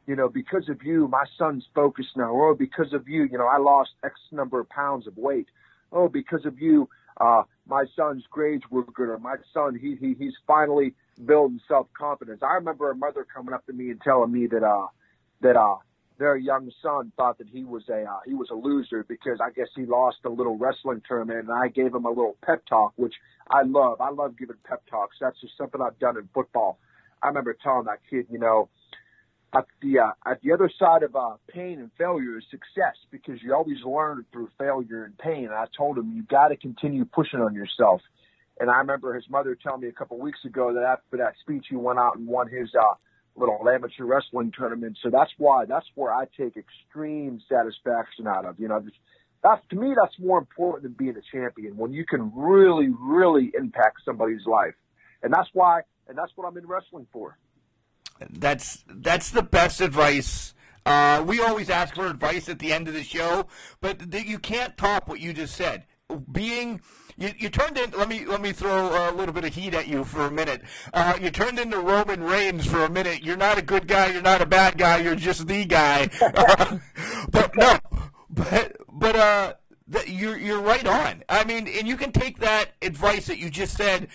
[0.07, 2.31] you know, because of you, my son's focused now.
[2.31, 5.47] Or because of you, you know, I lost X number of pounds of weight.
[5.91, 6.89] Oh, because of you,
[7.21, 9.09] uh, my son's grades were good.
[9.09, 12.41] Or my son, he he he's finally building self confidence.
[12.41, 14.87] I remember a mother coming up to me and telling me that uh
[15.41, 15.75] that uh
[16.19, 19.49] their young son thought that he was a uh, he was a loser because I
[19.51, 22.93] guess he lost a little wrestling tournament and I gave him a little pep talk,
[22.97, 23.15] which
[23.49, 24.01] I love.
[24.01, 25.17] I love giving pep talks.
[25.19, 26.77] That's just something I've done in football.
[27.23, 28.69] I remember telling that kid, you know,
[29.53, 33.41] at the uh, at the other side of uh, pain and failure is success because
[33.41, 35.45] you always learn through failure and pain.
[35.45, 38.01] And I told him you got to continue pushing on yourself.
[38.59, 41.67] And I remember his mother telling me a couple weeks ago that after that speech,
[41.69, 42.95] he went out and won his uh,
[43.39, 44.97] little amateur wrestling tournament.
[45.01, 48.59] So that's why that's where I take extreme satisfaction out of.
[48.59, 48.83] You know,
[49.43, 53.51] that's to me that's more important than being a champion when you can really, really
[53.57, 54.75] impact somebody's life.
[55.23, 57.37] And that's why, and that's what I'm in wrestling for.
[58.29, 60.53] That's that's the best advice.
[60.85, 63.47] Uh, we always ask for advice at the end of the show,
[63.79, 65.85] but you can't top what you just said.
[66.31, 66.81] Being
[67.19, 67.91] you, you turned in.
[67.91, 70.61] Let me let me throw a little bit of heat at you for a minute.
[70.93, 73.23] Uh, you turned into Roman Reigns for a minute.
[73.23, 74.07] You're not a good guy.
[74.07, 74.99] You're not a bad guy.
[74.99, 76.09] You're just the guy.
[77.31, 77.77] but no,
[78.29, 79.53] but but uh,
[80.07, 81.23] you're you're right on.
[81.27, 84.07] I mean, and you can take that advice that you just said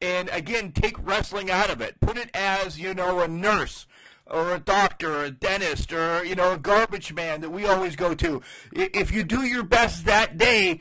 [0.00, 2.00] and again take wrestling out of it.
[2.00, 3.86] Put it as you know a nurse
[4.26, 7.96] or a doctor or a dentist or you know a garbage man that we always
[7.96, 8.42] go to.
[8.72, 10.80] If you do your best that day,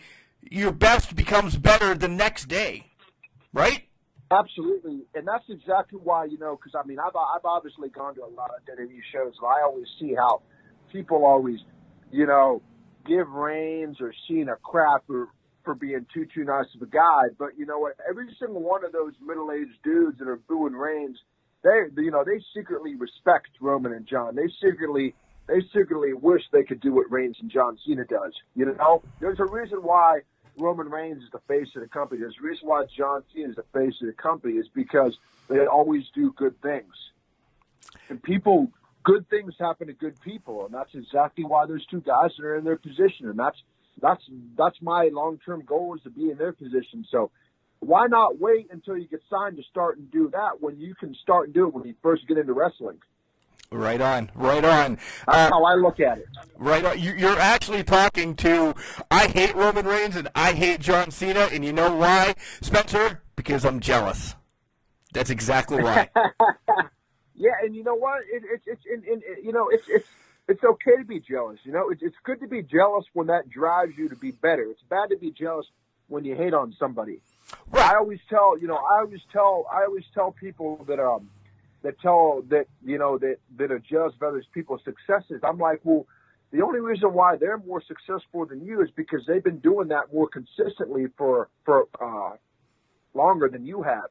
[0.52, 2.92] your best becomes better the next day,
[3.54, 3.84] right?
[4.30, 8.24] Absolutely, and that's exactly why you know because I mean I've I've obviously gone to
[8.24, 10.42] a lot of WWE shows, and I always see how
[10.92, 11.60] people always
[12.12, 12.62] you know
[13.08, 15.30] give Reigns or Cena crap or
[15.64, 17.32] for being too too nice of a guy.
[17.40, 17.94] But you know what?
[18.10, 21.18] Every single one of those middle aged dudes that are booing Reigns,
[21.64, 24.36] they you know they secretly respect Roman and John.
[24.36, 25.16] They secretly
[25.48, 28.34] they secretly wish they could do what Reigns and John Cena does.
[28.56, 30.20] You know, there's a reason why
[30.58, 32.22] Roman Reigns is the face of the company.
[32.22, 35.18] There's a reason why John Cena is the face of the company is because
[35.50, 36.94] they always do good things.
[38.10, 38.72] And people,
[39.04, 42.56] good things happen to good people, and that's exactly why there's two guys that are
[42.56, 43.58] in their position, and that's
[44.02, 44.24] that's
[44.58, 47.06] that's my long term goal is to be in their position.
[47.10, 47.32] So
[47.80, 51.16] why not wait until you get signed to start and do that when you can
[51.16, 53.00] start and do it when you first get into wrestling?
[53.70, 54.96] Right on, right on.
[55.26, 56.28] That's uh, how I look at it.
[56.56, 57.00] Right on.
[57.00, 58.74] You're actually talking to.
[59.12, 63.22] I hate Roman Reigns and I hate John Cena, and you know why, Spencer?
[63.36, 64.36] Because I'm jealous.
[65.12, 66.10] That's exactly why.
[67.36, 68.22] yeah, and you know what?
[68.32, 70.08] It, it, it's in, in, you know it's it's
[70.48, 71.60] it's okay to be jealous.
[71.64, 74.64] You know, it's it's good to be jealous when that drives you to be better.
[74.64, 75.66] It's bad to be jealous
[76.08, 77.20] when you hate on somebody.
[77.70, 77.94] Right.
[77.94, 81.30] I always tell you know I always tell I always tell people that um
[81.84, 85.42] that tell that you know that that are jealous of other people's successes.
[85.44, 86.06] I'm like, well,
[86.52, 90.14] the only reason why they're more successful than you is because they've been doing that
[90.14, 92.36] more consistently for for uh,
[93.14, 94.10] longer than you have.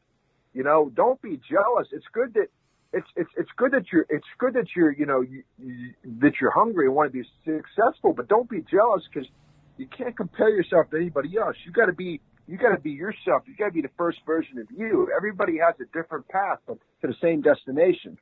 [0.53, 1.89] You know, don't be jealous.
[1.93, 2.49] It's good that
[2.93, 6.35] it's it's it's good that you're it's good that you're you know you, you, that
[6.41, 9.29] you're hungry and want to be successful, but don't be jealous because
[9.77, 11.57] you can't compare yourself to anybody else.
[11.65, 13.43] You got to be you got to be yourself.
[13.47, 15.11] You got to be the first version of you.
[15.15, 18.19] Everybody has a different path but to the same destination.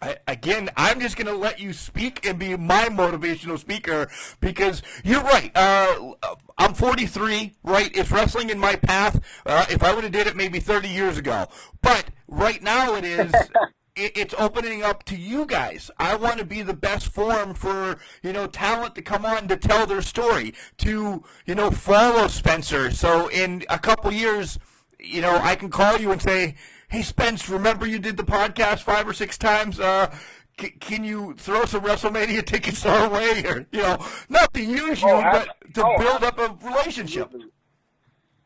[0.00, 4.82] I, again, I'm just going to let you speak and be my motivational speaker because
[5.04, 5.52] you're right.
[5.54, 6.14] Uh,
[6.58, 7.90] I'm 43, right?
[7.94, 9.20] It's wrestling in my path.
[9.46, 11.46] Uh, if I would have did it maybe 30 years ago,
[11.82, 13.32] but right now it is.
[13.94, 15.90] it's opening up to you guys.
[15.98, 19.56] I want to be the best forum for, you know, talent to come on to
[19.56, 22.90] tell their story, to, you know, follow Spencer.
[22.90, 24.58] So in a couple years,
[24.98, 26.54] you know, I can call you and say,
[26.88, 29.78] hey, Spence, remember you did the podcast five or six times?
[29.78, 30.14] Uh,
[30.58, 33.44] c- can you throw some WrestleMania tickets our way?
[33.44, 33.98] Or, you know,
[34.30, 37.26] not to use you, oh, but to oh, build up a relationship.
[37.26, 37.52] Absolutely.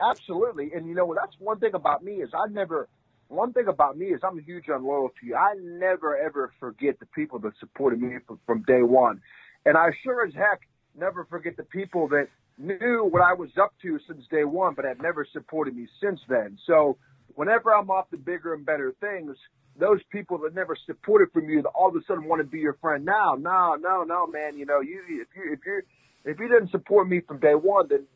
[0.01, 0.73] absolutely.
[0.75, 2.89] And, you know, that's one thing about me is I never,
[3.29, 5.35] one thing about me is I'm huge on loyalty.
[5.37, 9.21] I never, ever forget the people that supported me from, from day one.
[9.65, 10.61] And I sure as heck
[10.97, 14.85] never forget the people that knew what I was up to since day one, but
[14.85, 16.57] have never supported me since then.
[16.67, 16.97] So,
[17.35, 19.37] whenever I'm off to bigger and better things,
[19.79, 22.61] those people that never supported from you, that all of a sudden want to be
[22.61, 23.37] your friend now.
[23.39, 24.57] No, no, no, man.
[24.57, 25.83] You know, you if you if you
[26.25, 28.07] if you didn't support me from day one, then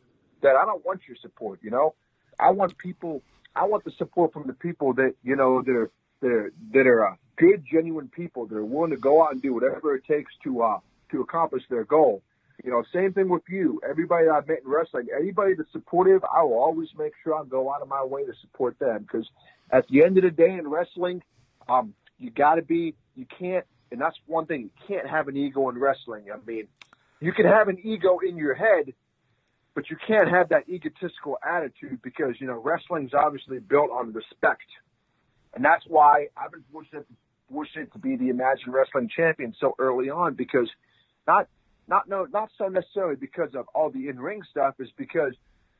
[0.41, 1.59] that I don't want your support.
[1.61, 1.93] You know,
[2.39, 3.21] I want people.
[3.55, 5.91] I want the support from the people that you know that are
[6.21, 9.41] that are, that are uh, good, genuine people that are willing to go out and
[9.41, 10.79] do whatever it takes to uh
[11.11, 12.21] to accomplish their goal.
[12.63, 13.81] You know, same thing with you.
[13.87, 17.73] Everybody I've met in wrestling, anybody that's supportive, I will always make sure I go
[17.73, 19.27] out of my way to support them because
[19.71, 21.23] at the end of the day in wrestling,
[21.67, 25.37] um, you got to be, you can't, and that's one thing, you can't have an
[25.37, 26.25] ego in wrestling.
[26.31, 26.67] I mean,
[27.19, 28.93] you can have an ego in your head,
[29.73, 34.65] but you can't have that egotistical attitude because, you know, wrestling's obviously built on respect.
[35.53, 37.05] And that's why I've been fortunate,
[37.51, 40.69] fortunate to be the Imagine Wrestling champion so early on because
[41.27, 41.47] not
[41.87, 45.33] not no not so necessarily because of all the in ring stuff is because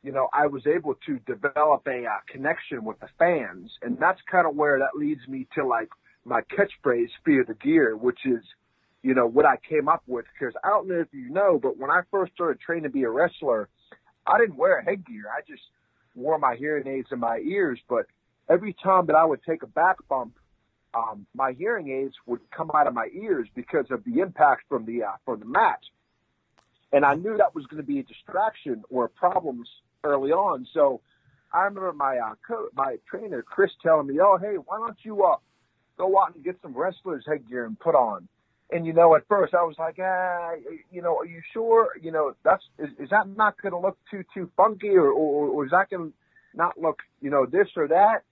[0.04, 4.20] you know I was able to develop a uh, connection with the fans and that's
[4.30, 5.90] kind of where that leads me to like
[6.26, 8.44] my catchphrase fear the gear which is
[9.04, 11.78] you know what I came up with because I don't know if you know but
[11.78, 13.70] when I first started training to be a wrestler
[14.26, 15.64] I didn't wear headgear I just
[16.16, 18.06] wore my hearing aids in my ears but
[18.50, 20.36] every time that I would take a back bump
[20.94, 24.86] um, my hearing aids would come out of my ears because of the impact from
[24.86, 25.80] the uh, from the mat,
[26.92, 29.70] and I knew that was going to be a distraction or problems
[30.04, 30.68] early on.
[30.74, 31.02] So
[31.54, 35.24] I remember my uh, co- my trainer Chris telling me, "Oh, hey, why don't you
[35.24, 35.38] uh,
[35.98, 38.28] go out and get some wrestlers headgear and put on?"
[38.72, 40.52] And you know, at first I was like, ah,
[40.92, 41.90] you know, are you sure?
[42.02, 45.48] You know, that's is, is that not going to look too too funky, or, or
[45.50, 46.14] or is that going to
[46.54, 48.24] not look, you know, this or that?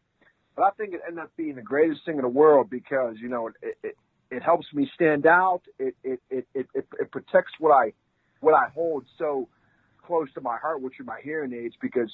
[0.55, 3.29] But I think it ended up being the greatest thing in the world because you
[3.29, 3.97] know it it,
[4.31, 5.61] it helps me stand out.
[5.77, 7.93] It, it it it it it protects what I
[8.39, 9.49] what I hold so
[10.05, 11.75] close to my heart, which are my hearing aids.
[11.81, 12.09] Because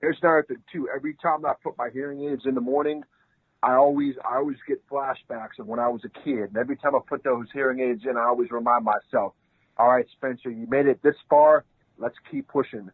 [0.00, 0.88] there's another thing too.
[0.94, 3.02] Every time I put my hearing aids in the morning,
[3.62, 6.48] I always I always get flashbacks of when I was a kid.
[6.48, 9.34] And every time I put those hearing aids in, I always remind myself,
[9.76, 11.64] all right, Spencer, you made it this far.
[11.98, 12.90] Let's keep pushing.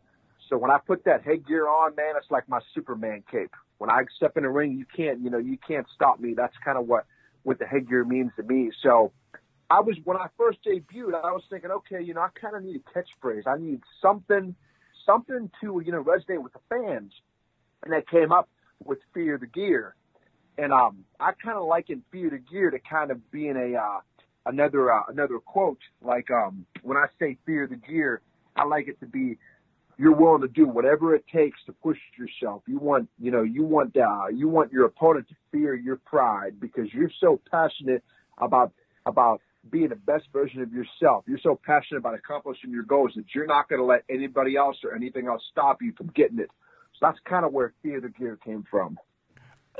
[0.48, 4.02] So when I put that headgear on, man, it's like my Superman cape when I
[4.16, 6.34] step in the ring, you can't, you know, you can't stop me.
[6.34, 7.04] That's kind of what
[7.42, 8.70] what the headgear means to me.
[8.82, 9.12] So
[9.70, 12.62] I was when I first debuted, I was thinking, okay, you know, I kind of
[12.62, 13.46] need a catchphrase.
[13.46, 14.54] I need something,
[15.04, 17.12] something to you know resonate with the fans,
[17.82, 18.48] and that came up
[18.82, 19.94] with Fear the Gear,
[20.58, 24.00] and um, I kind of liken Fear the Gear to kind of being a uh,
[24.46, 25.78] another uh, another quote.
[26.02, 28.20] Like um, when I say Fear the Gear,
[28.56, 29.38] I like it to be
[29.96, 32.62] you're willing to do whatever it takes to push yourself.
[32.66, 36.58] You want, you know, you want, uh, you want your opponent to fear your pride
[36.60, 38.02] because you're so passionate
[38.38, 38.72] about,
[39.06, 39.40] about
[39.70, 41.24] being the best version of yourself.
[41.26, 44.78] You're so passionate about accomplishing your goals that you're not going to let anybody else
[44.82, 46.50] or anything else stop you from getting it.
[46.94, 48.98] So that's kind of where Fear the Gear came from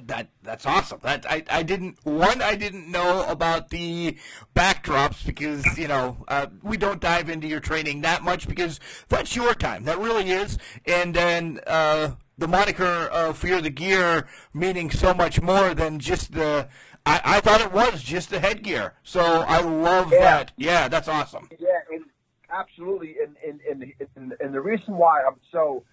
[0.03, 1.01] that that's awesome.
[1.03, 4.17] That I, I didn't one I didn't know about the
[4.55, 9.37] backdrops because you know uh, we don't dive into your training that much because that's
[9.37, 9.85] your time.
[9.85, 10.59] That really is.
[10.87, 16.33] And then uh, the moniker of Fear the Gear meaning so much more than just
[16.33, 16.69] the.
[17.07, 18.95] I, I thought it was just the headgear.
[19.03, 20.21] So I love yeah.
[20.21, 20.53] that.
[20.57, 21.51] Yeah, that's awesome.
[21.59, 22.05] Yeah, and
[22.51, 23.17] absolutely.
[23.23, 25.85] And and, and and and the reason why I'm so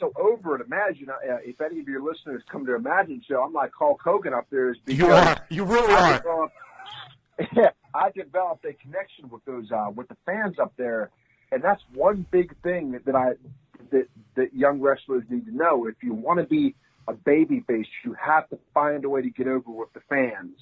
[0.00, 1.10] so over at Imagine.
[1.10, 4.46] Uh, if any of your listeners come to Imagine show, I'm like Hulk Hogan up
[4.50, 4.70] there.
[4.70, 5.46] Is because you are.
[5.50, 6.16] You really I are.
[6.18, 6.54] Developed,
[7.94, 11.10] I developed a connection with those uh, with the fans up there,
[11.52, 13.32] and that's one big thing that, that I
[13.90, 15.86] that that young wrestlers need to know.
[15.86, 16.74] If you want to be
[17.06, 20.56] a baby face, you have to find a way to get over with the fans.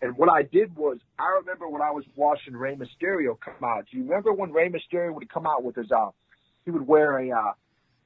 [0.00, 3.86] And what I did was, I remember when I was watching Rey Mysterio come out.
[3.90, 6.10] Do you remember when Rey Mysterio would come out with his uh,
[6.64, 7.52] he would wear a uh,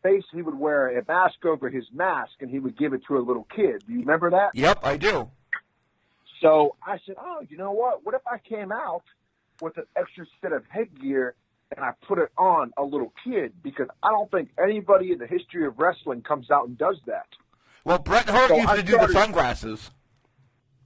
[0.03, 3.17] face, he would wear a mask over his mask, and he would give it to
[3.17, 3.85] a little kid.
[3.87, 4.51] Do you remember that?
[4.55, 5.31] Yep, I do.
[6.41, 8.05] So I said, "Oh, you know what?
[8.05, 9.05] What if I came out
[9.61, 11.35] with an extra set of headgear
[11.75, 13.53] and I put it on a little kid?
[13.63, 17.27] Because I don't think anybody in the history of wrestling comes out and does that."
[17.85, 19.91] Well, Bret Hart so used I to do the sunglasses.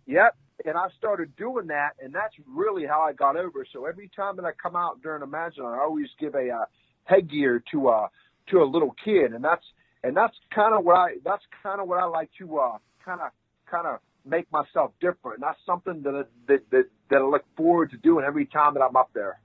[0.07, 3.67] Yep, and I started doing that, and that's really how I got over.
[3.73, 6.65] So every time that I come out during a match, I always give a uh,
[7.05, 8.09] headgear to a uh,
[8.49, 9.65] to a little kid, and that's
[10.03, 13.21] and that's kind of what I that's kind of what I like to uh kind
[13.21, 13.31] of
[13.71, 15.39] kind of make myself different.
[15.39, 18.81] And that's something that that that that I look forward to doing every time that
[18.81, 19.41] I'm up there.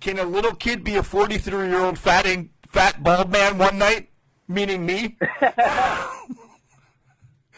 [0.00, 2.26] Can a little kid be a 43 year old fat
[2.68, 4.10] fat bald man one night?
[4.46, 5.16] Meaning me?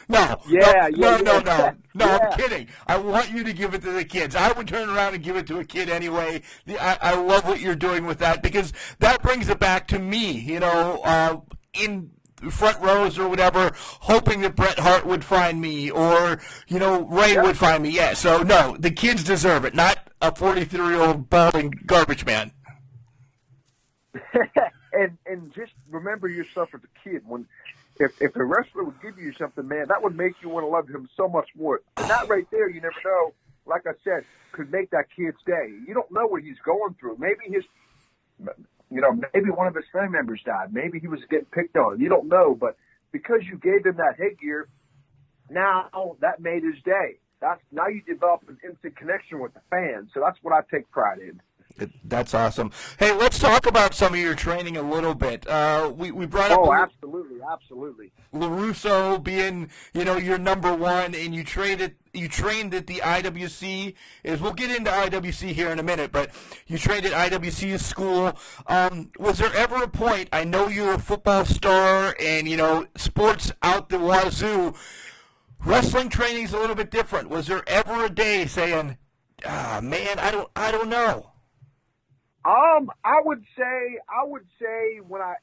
[0.09, 1.19] No, yeah, no, yeah, no, yeah.
[1.19, 2.07] no, no, no.
[2.07, 2.19] Yeah.
[2.31, 2.69] I'm kidding.
[2.87, 4.37] I want you to give it to the kids.
[4.37, 6.43] I would turn around and give it to a kid anyway.
[6.65, 9.99] The, I, I love what you're doing with that because that brings it back to
[9.99, 10.33] me.
[10.33, 11.41] You know, uh,
[11.75, 12.11] in
[12.51, 17.35] front rows or whatever, hoping that Bret Hart would find me or you know Rey
[17.35, 17.43] Yeah.
[17.43, 17.91] would find me.
[17.91, 18.15] Yeah.
[18.15, 22.53] So no, the kids deserve it, not a 43 year old balding garbage man.
[24.93, 27.47] and and just remember yourself as a kid when
[27.99, 30.69] if if a wrestler would give you something, man, that would make you want to
[30.69, 31.81] love him so much more.
[31.97, 33.33] And that right there, you never know.
[33.67, 35.73] Like I said, could make that kid's day.
[35.87, 37.17] You don't know what he's going through.
[37.19, 37.65] Maybe his
[38.91, 40.73] you know, maybe one of his family members died.
[40.73, 42.01] Maybe he was getting picked on.
[42.01, 42.77] You don't know, but
[43.13, 44.69] because you gave him that headgear,
[45.51, 45.89] now
[46.21, 47.19] that made his day.
[47.41, 50.11] That's now you develop an instant connection with the fans.
[50.15, 51.41] So that's what I take pride in.
[52.05, 52.71] That's awesome.
[52.99, 55.47] Hey, let's talk about some of your training a little bit.
[55.47, 56.61] Uh, we we brought up.
[56.61, 58.13] Oh, absolutely, absolutely.
[58.33, 62.97] LaRusso being, you know, your number one, and you trained at you trained at the
[62.97, 63.95] IWC.
[64.25, 66.31] Is we'll get into IWC here in a minute, but
[66.67, 68.39] you trained at IWC school.
[68.67, 70.31] Um, was there ever a point?
[70.33, 74.75] I know you're a football star, and you know sports out the wazoo.
[75.65, 77.29] Wrestling training is a little bit different.
[77.29, 78.97] Was there ever a day saying,
[79.45, 81.33] ah, "Man, I don't, I don't know."
[82.47, 85.35] Um, I would say, I would say when I,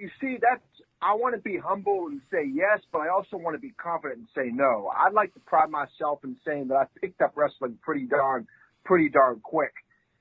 [0.00, 0.62] you see, that's,
[1.02, 4.20] I want to be humble and say yes, but I also want to be confident
[4.20, 4.90] and say no.
[4.96, 8.46] I'd like to pride myself in saying that I picked up wrestling pretty darn,
[8.86, 9.74] pretty darn quick.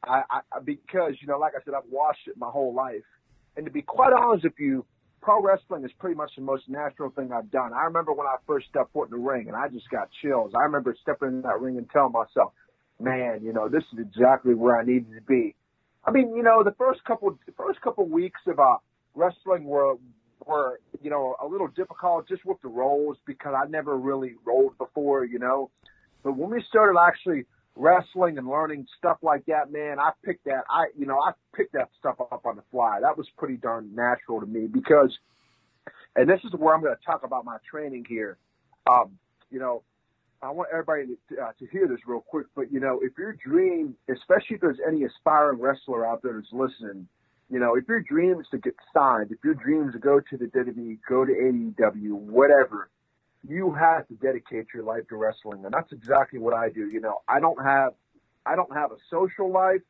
[0.03, 3.07] I, I, because, you know, like I said, I've watched it my whole life.
[3.55, 4.85] And to be quite honest with you,
[5.21, 7.71] pro wrestling is pretty much the most natural thing I've done.
[7.71, 10.51] I remember when I first stepped foot in the ring and I just got chills.
[10.59, 12.51] I remember stepping in that ring and telling myself,
[12.99, 15.55] man, you know, this is exactly where I needed to be.
[16.05, 18.77] I mean, you know, the first couple the first couple weeks of uh,
[19.15, 19.95] wrestling were
[20.45, 24.77] were you know a little difficult just with the rolls because I never really rolled
[24.77, 25.69] before, you know.
[26.23, 27.45] But when we started actually
[27.75, 31.73] wrestling and learning stuff like that, man, I picked that I you know I picked
[31.73, 32.99] that stuff up on the fly.
[33.01, 35.17] That was pretty darn natural to me because,
[36.15, 38.37] and this is where I'm going to talk about my training here.
[38.89, 39.17] Um,
[39.49, 39.83] you know,
[40.43, 43.33] I want everybody to, uh, to hear this real quick, but you know, if your
[43.33, 47.07] dream, especially if there's any aspiring wrestler out there that's listening,
[47.49, 50.19] you know, if your dream is to get signed, if your dream is to go
[50.19, 52.89] to the WWE, go to AEW, whatever,
[53.47, 56.89] you have to dedicate your life to wrestling, and that's exactly what I do.
[56.89, 57.93] You know, I don't have,
[58.45, 59.81] I don't have a social life,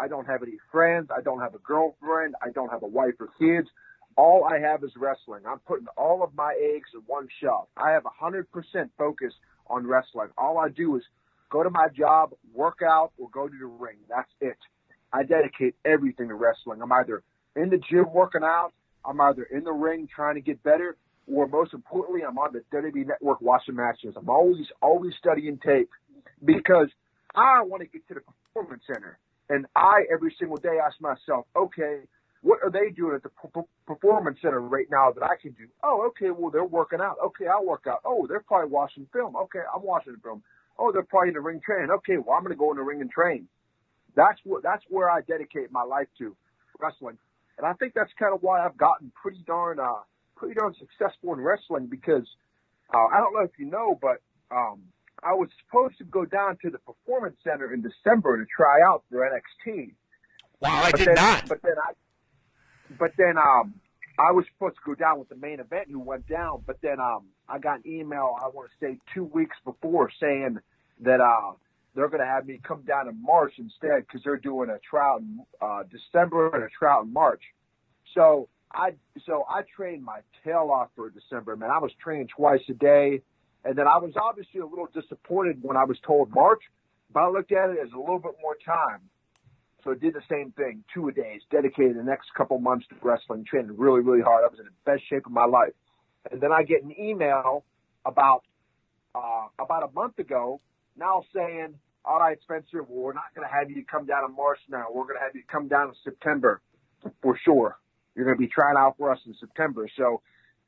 [0.00, 3.14] I don't have any friends, I don't have a girlfriend, I don't have a wife
[3.20, 3.68] or kids.
[4.16, 5.42] All I have is wrestling.
[5.46, 7.68] I'm putting all of my eggs in one shelf.
[7.76, 8.44] I have 100%
[8.98, 9.32] focus
[9.70, 10.28] on wrestling.
[10.36, 11.02] All I do is
[11.50, 13.96] go to my job, work out, or go to the ring.
[14.08, 14.58] That's it.
[15.12, 16.82] I dedicate everything to wrestling.
[16.82, 17.22] I'm either
[17.56, 18.72] in the gym working out,
[19.04, 20.96] I'm either in the ring trying to get better,
[21.26, 24.14] or most importantly, I'm on the WWE Network watching matches.
[24.16, 25.90] I'm always, always studying tape
[26.44, 26.88] because
[27.34, 29.18] I want to get to the performance center.
[29.48, 32.00] And I, every single day, ask myself, okay,
[32.42, 33.30] what are they doing at the
[33.86, 35.66] performance center right now that I can do?
[35.82, 37.16] Oh, okay, well they're working out.
[37.26, 38.00] Okay, I'll work out.
[38.04, 39.36] Oh, they're probably watching film.
[39.36, 40.42] Okay, I'm watching film.
[40.78, 41.90] Oh, they're probably in the ring training.
[41.90, 43.46] Okay, well I'm going to go in the ring and train.
[44.16, 46.34] That's what that's where I dedicate my life to,
[46.80, 47.18] wrestling.
[47.58, 50.00] And I think that's kind of why I've gotten pretty darn uh
[50.36, 52.26] pretty darn successful in wrestling because
[52.94, 54.80] uh, I don't know if you know, but um,
[55.22, 59.04] I was supposed to go down to the performance center in December to try out
[59.10, 59.92] for NXT.
[60.60, 61.48] Wow, I but did then, not.
[61.48, 61.92] But then I
[62.98, 63.74] but then um,
[64.18, 67.00] I was supposed to go down with the main event who went down, but then
[67.00, 70.58] um, I got an email, I want to say two weeks before saying
[71.02, 71.52] that uh,
[71.94, 75.18] they're going to have me come down in March instead because they're doing a trial
[75.18, 77.42] in uh, December and a trial in March.
[78.14, 78.92] So I
[79.26, 81.70] so I trained my tail off for December, man.
[81.70, 83.22] I was training twice a day,
[83.64, 86.62] and then I was obviously a little disappointed when I was told March,
[87.12, 89.00] but I looked at it as a little bit more time.
[89.84, 92.96] So I did the same thing, two a days, dedicated the next couple months to
[93.02, 94.44] wrestling, training really, really hard.
[94.44, 95.72] I was in the best shape of my life.
[96.30, 97.64] And then I get an email
[98.04, 98.42] about
[99.14, 100.60] uh, about a month ago
[100.96, 101.74] now saying,
[102.04, 104.86] all right, Spencer, we're not going to have you come down in March now.
[104.92, 106.60] We're going to have you come down in September
[107.22, 107.78] for sure.
[108.14, 109.88] You're going to be trying out for us in September.
[109.96, 110.20] So,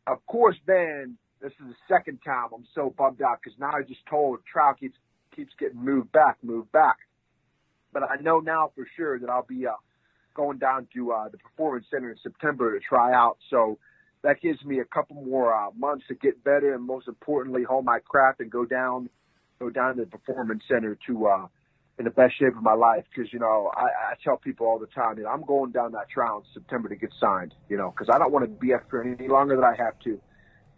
[0.06, 3.82] of course, then this is the second time I'm so bummed out because now I
[3.82, 4.96] just told trial keeps
[5.36, 6.98] keeps getting moved back, moved back
[7.93, 9.72] but I know now for sure that I'll be uh,
[10.34, 13.38] going down to uh, the Performance Center in September to try out.
[13.51, 13.78] So
[14.22, 17.84] that gives me a couple more uh, months to get better, and most importantly, hone
[17.84, 19.09] my craft and go down,
[19.59, 21.47] go down to the Performance Center to uh,
[21.99, 23.05] in the best shape of my life.
[23.14, 26.09] Because you know, I, I tell people all the time, know, I'm going down that
[26.09, 27.55] trial in September to get signed.
[27.68, 30.20] You know, because I don't want to be after any longer than I have to.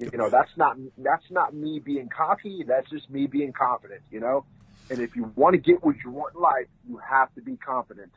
[0.01, 2.65] You know, that's not that's not me being cocky.
[2.67, 4.01] That's just me being confident.
[4.11, 4.45] You know,
[4.91, 7.57] and if you want to get what you want in life, you have to be
[7.57, 8.11] confident.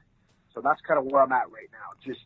[0.53, 1.93] So that's kind of where I'm at right now.
[2.05, 2.21] Just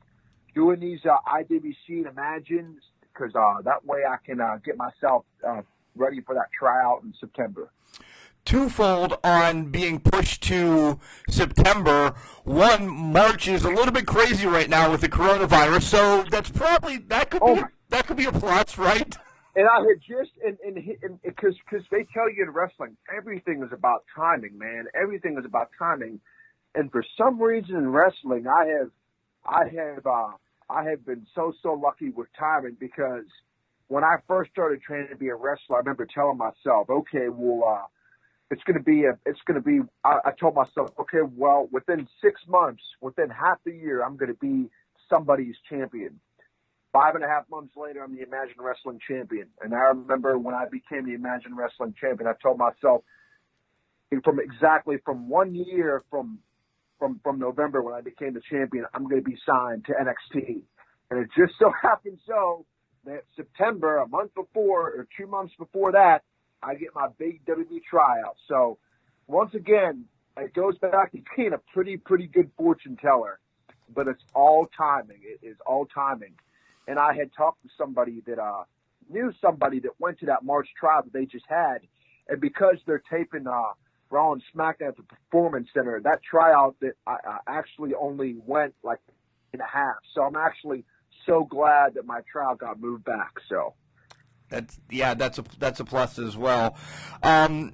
[0.56, 2.82] doing these uh, IWC and Imagines
[3.14, 5.62] because uh, that way I can uh, get myself uh,
[5.96, 7.72] ready for that tryout in September.
[8.46, 12.16] Twofold on being pushed to September.
[12.44, 16.98] One, March is a little bit crazy right now with the coronavirus, so that's probably
[16.98, 19.16] that could Oh be my- that could be a plus, right?
[19.56, 23.72] And I had just and and because because they tell you in wrestling everything is
[23.74, 24.86] about timing, man.
[24.96, 26.20] Everything is about timing,
[26.76, 28.92] and for some reason in wrestling, I have
[29.46, 30.32] I have uh,
[30.70, 33.26] I have been so so lucky with timing because
[33.90, 37.68] when I first started training to be a wrestler, I remember telling myself, okay, well,
[37.68, 37.86] uh,
[38.50, 39.80] it's going to be a, it's going to be.
[40.06, 44.32] I, I told myself, okay, well, within six months, within half the year, I'm going
[44.32, 44.70] to be
[45.10, 46.22] somebody's champion.
[46.94, 49.48] Five and a half months later, I'm the Imagine Wrestling champion.
[49.62, 53.04] And I remember when I became the Imagine Wrestling champion, I told myself,
[54.26, 56.40] from exactly from one year from
[57.00, 60.62] from from November when I became the champion, I'm going to be signed to NXT.
[61.10, 62.66] And it just so happened so
[63.06, 66.24] that September, a month before or two months before that,
[66.62, 68.36] I get my big WWE tryout.
[68.48, 68.78] So
[69.28, 70.06] once again,
[70.38, 73.40] it goes back to being a pretty pretty good fortune teller,
[73.94, 75.20] but it's all timing.
[75.24, 76.34] It is all timing.
[76.88, 78.64] And I had talked to somebody that uh,
[79.10, 81.80] knew somebody that went to that March trial that they just had,
[82.28, 83.74] and because they're taping uh,
[84.10, 86.02] Raw and SmackDown at the Performance Center.
[86.04, 89.00] That tryout that I, I actually only went like
[89.54, 89.96] and a half.
[90.14, 90.86] So I'm actually
[91.26, 93.34] so glad that my trial got moved back.
[93.50, 93.74] So
[94.50, 96.78] that's yeah, that's a that's a plus as well.
[97.24, 97.74] Um,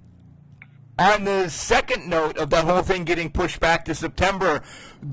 [1.00, 4.64] on the second note of that whole thing getting pushed back to September,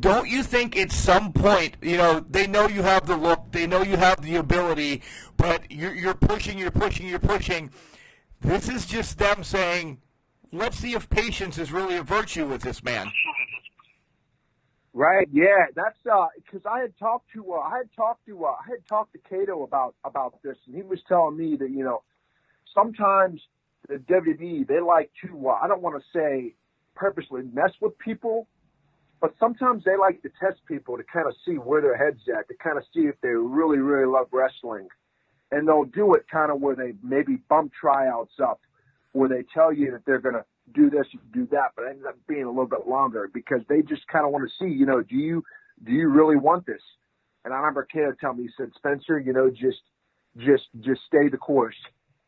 [0.01, 3.67] don't you think at some point, you know, they know you have the look, they
[3.67, 5.03] know you have the ability,
[5.37, 7.71] but you're, you're pushing, you're pushing, you're pushing.
[8.41, 10.01] This is just them saying,
[10.53, 13.11] let's see if patience is really a virtue with this man.
[14.95, 15.29] Right.
[15.33, 15.67] Yeah.
[15.75, 18.87] That's uh because I had talked to uh, I had talked to uh, I had
[18.89, 22.05] talked to Cato about about this, and he was telling me that you know
[22.73, 23.43] sometimes
[23.89, 26.55] the WWE they like to uh, I don't want to say
[26.95, 28.47] purposely mess with people,
[29.21, 32.49] but sometimes they like to test people to kind of see where their heads at,
[32.49, 34.89] to kind of see if they really really love wrestling,
[35.51, 38.61] and they'll do it kind of where they maybe bump tryouts up
[39.15, 42.05] where they tell you that they're going to do this, do that, but it ends
[42.07, 44.87] up being a little bit longer because they just kind of want to see, you
[44.87, 45.43] know, do you
[45.85, 46.81] do you really want this?
[47.45, 49.83] And I remember Caleb telling me, he said, Spencer, you know, just
[50.37, 51.77] just just stay the course.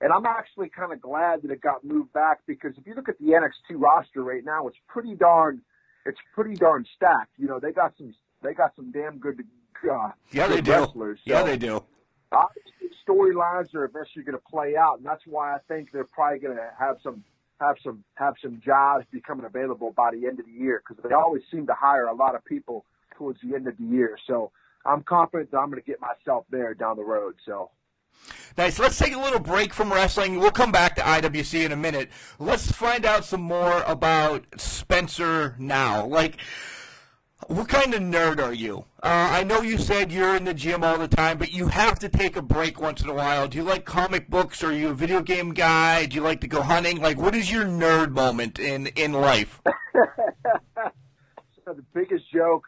[0.01, 3.09] And I'm actually kind of glad that it got moved back because if you look
[3.09, 5.62] at the NXT roster right now, it's pretty darn
[6.05, 7.32] it's pretty darn stacked.
[7.38, 9.40] You know, they got some they got some damn good
[9.90, 11.20] uh, yeah good they wrestlers.
[11.24, 11.32] do.
[11.32, 11.82] yeah, they do
[13.09, 16.57] storylines are eventually going to play out, and that's why I think they're probably going
[16.57, 17.24] to have some
[17.61, 21.14] have some have some jobs becoming available by the end of the year because they
[21.14, 22.84] always seem to hire a lot of people
[23.16, 24.18] towards the end of the year.
[24.26, 24.51] So
[24.84, 27.34] I'm confident that I'm going to get myself there down the road.
[27.47, 27.70] So.
[28.58, 28.78] Nice.
[28.78, 30.38] Let's take a little break from wrestling.
[30.38, 32.10] We'll come back to IWC in a minute.
[32.38, 36.06] Let's find out some more about Spencer now.
[36.06, 36.38] Like,
[37.48, 38.86] what kind of nerd are you?
[39.02, 41.98] Uh, I know you said you're in the gym all the time, but you have
[41.98, 43.46] to take a break once in a while.
[43.46, 44.64] Do you like comic books?
[44.64, 46.06] Are you a video game guy?
[46.06, 47.00] Do you like to go hunting?
[47.00, 49.60] Like, what is your nerd moment in in life?
[49.94, 52.64] so the biggest joke,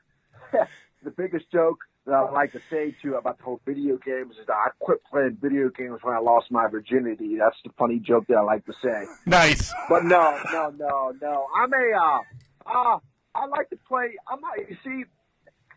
[1.02, 1.78] the biggest joke
[2.08, 4.98] that I like to say to about the whole video games is that I quit
[5.10, 7.36] playing video games when I lost my virginity.
[7.38, 9.04] That's the funny joke that I like to say.
[9.26, 9.72] Nice.
[9.88, 11.46] But no, no, no, no.
[11.56, 12.20] I'm a uh,
[12.66, 12.98] uh
[13.34, 14.16] I like to play.
[14.26, 14.58] I'm not.
[14.58, 15.04] You see,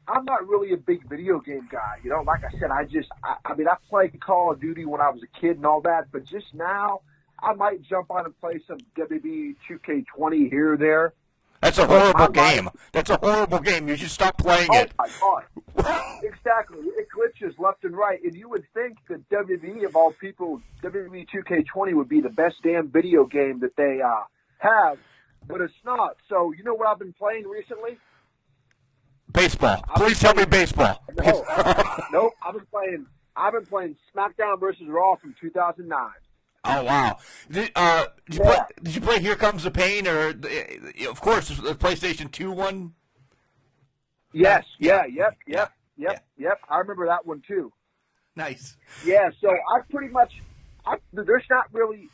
[0.08, 1.98] I'm not really a big video game guy.
[2.04, 3.10] You know, like I said, I just.
[3.24, 5.82] I, I mean, I played Call of Duty when I was a kid and all
[5.82, 7.02] that, but just now,
[7.40, 11.14] I might jump on and play some WWE 2K20 here or there.
[11.62, 12.70] That's a horrible game.
[12.92, 13.88] That's a horrible game.
[13.88, 14.94] You should stop playing oh it.
[14.98, 16.20] my god!
[16.24, 16.80] exactly.
[16.80, 21.28] It glitches left and right, and you would think that WWE of all people, WWE
[21.30, 24.24] 2K20 would be the best damn video game that they uh,
[24.58, 24.98] have
[25.48, 26.18] but it's not.
[26.30, 27.98] So you know what I've been playing recently?
[29.34, 29.84] Baseball.
[29.96, 31.04] Please tell me baseball.
[31.24, 31.46] No,
[32.12, 32.34] nope.
[32.42, 33.06] I've been playing.
[33.36, 36.00] I've been playing SmackDown versus Raw from 2009.
[36.64, 37.18] Oh wow!
[37.50, 38.56] Did, uh, did, you, Yeah.
[38.56, 42.52] play, did you play Here Comes the Pain or, uh, of course, the PlayStation Two
[42.52, 42.94] one?
[44.32, 44.64] Yes.
[44.80, 45.06] Yeah.
[45.06, 45.38] Yep.
[45.48, 45.74] Yep.
[45.98, 46.26] Yep.
[46.38, 46.60] Yep.
[46.70, 47.74] I remember that one too.
[48.36, 48.78] Nice.
[49.06, 49.30] Yeah.
[49.42, 50.34] So I pretty much.
[50.86, 52.10] I, there's not really.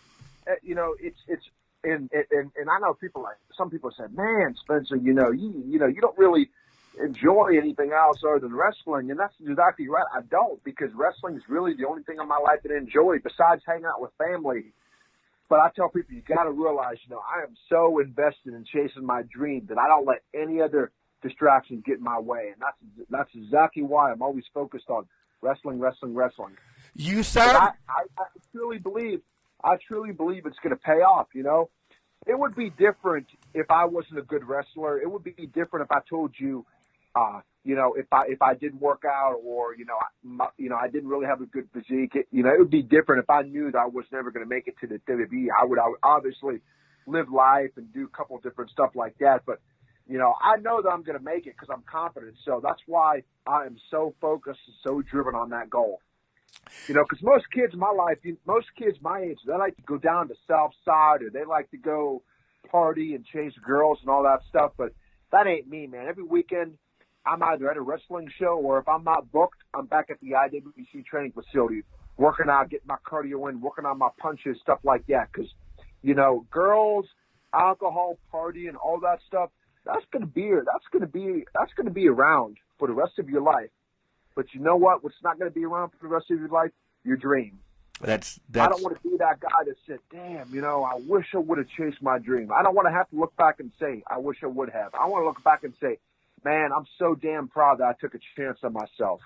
[0.49, 1.43] Uh, you know, it's it's
[1.83, 5.63] and, and and I know people like some people said, "Man, Spencer, you know, you
[5.67, 6.49] you know, you don't really
[7.03, 10.05] enjoy anything else other than wrestling," and that's exactly right.
[10.13, 13.19] I don't because wrestling is really the only thing in my life that I enjoy
[13.19, 14.73] besides hanging out with family.
[15.49, 18.65] But I tell people, you got to realize, you know, I am so invested in
[18.65, 20.91] chasing my dream that I don't let any other
[21.21, 25.07] distractions get in my way, and that's that's exactly why I'm always focused on
[25.41, 26.57] wrestling, wrestling, wrestling.
[26.95, 29.21] You sound I, I, I truly believe,
[29.63, 31.27] I truly believe it's going to pay off.
[31.33, 31.69] You know,
[32.25, 34.99] it would be different if I wasn't a good wrestler.
[34.99, 36.65] It would be different if I told you,
[37.17, 40.47] uh, you know, if I if I didn't work out or you know, I, my,
[40.57, 42.13] you know, I didn't really have a good physique.
[42.15, 44.45] It, you know, it would be different if I knew that I was never going
[44.45, 45.47] to make it to the WWE.
[45.59, 46.61] I would, I would obviously
[47.05, 49.41] live life and do a couple different stuff like that.
[49.45, 49.59] But
[50.07, 52.35] you know, I know that I'm going to make it because I'm confident.
[52.45, 55.99] So that's why I am so focused and so driven on that goal.
[56.87, 59.97] You know, because most kids my life, most kids my age, they like to go
[59.97, 62.23] down to South Side or they like to go
[62.71, 64.71] party and chase girls and all that stuff.
[64.77, 64.93] But
[65.31, 66.07] that ain't me, man.
[66.07, 66.77] Every weekend,
[67.27, 70.31] I'm either at a wrestling show or if I'm not booked, I'm back at the
[70.31, 71.83] IWC training facility,
[72.15, 75.29] working out, getting my cardio in, working on my punches, stuff like that.
[75.31, 75.49] Because,
[76.01, 77.05] you know, girls,
[77.53, 79.49] alcohol, party, and all that stuff,
[79.85, 80.63] that's gonna be here.
[80.65, 83.69] that's gonna be that's gonna be around for the rest of your life.
[84.35, 85.03] But you know what?
[85.03, 86.71] What's not gonna be around for the rest of your life?
[87.03, 87.59] Your dream.
[88.01, 90.99] That's, that's I don't want to be that guy that said, "Damn, you know, I
[91.07, 93.59] wish I would have chased my dream." I don't want to have to look back
[93.59, 95.97] and say, "I wish I would have." I want to look back and say,
[96.47, 99.21] "Man, I'm so damn proud that I took a chance on myself."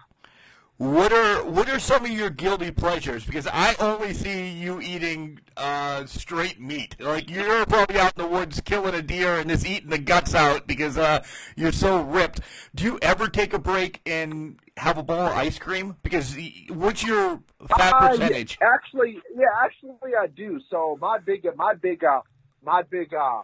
[0.78, 3.24] What are what are some of your guilty pleasures?
[3.24, 6.96] Because I only see you eating uh, straight meat.
[7.00, 10.34] Like you're probably out in the woods killing a deer and just eating the guts
[10.34, 11.24] out because uh,
[11.56, 12.40] you're so ripped.
[12.74, 15.98] Do you ever take a break and have a bowl of ice cream?
[16.02, 16.36] Because
[16.70, 17.44] what's your
[17.78, 18.58] fat Uh, percentage?
[18.60, 20.60] yeah, actually, yeah, actually, I do.
[20.72, 22.22] So my big, my big, uh,
[22.66, 23.44] my big, uh,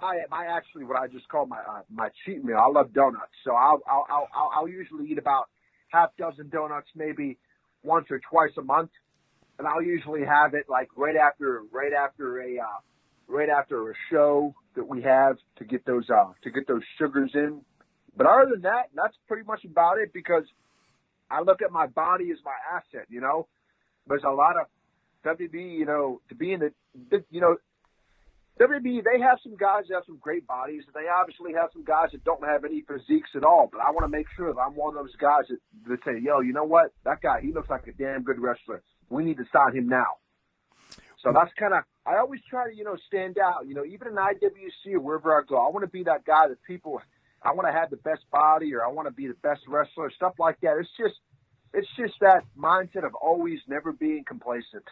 [0.00, 2.58] my, I actually, what I just call my uh, my cheat meal.
[2.58, 5.48] I love donuts, so I'll I'll I'll, I'll, usually eat about
[5.88, 7.38] half dozen donuts, maybe
[7.82, 8.90] once or twice a month,
[9.58, 12.78] and I'll usually have it like right after right after a uh,
[13.26, 17.30] right after a show that we have to get those uh to get those sugars
[17.34, 17.60] in.
[18.16, 20.44] But other than that, that's pretty much about it because
[21.30, 23.06] I look at my body as my asset.
[23.08, 23.46] You know,
[24.06, 24.66] there's a lot of
[25.24, 25.78] WWE.
[25.78, 27.56] You know, to be in the you know.
[28.58, 30.82] WWE, they have some guys that have some great bodies.
[30.92, 33.68] They obviously have some guys that don't have any physiques at all.
[33.70, 36.20] But I want to make sure that I'm one of those guys that, that say,
[36.20, 36.92] yo, you know what?
[37.04, 38.82] That guy, he looks like a damn good wrestler.
[39.10, 40.18] We need to sign him now.
[41.22, 43.66] So that's kind of, I always try to, you know, stand out.
[43.66, 46.48] You know, even in IWC or wherever I go, I want to be that guy
[46.48, 47.00] that people,
[47.42, 50.10] I want to have the best body or I want to be the best wrestler,
[50.10, 50.76] stuff like that.
[50.78, 51.14] It's just,
[51.74, 54.84] it's just that mindset of always never being complacent.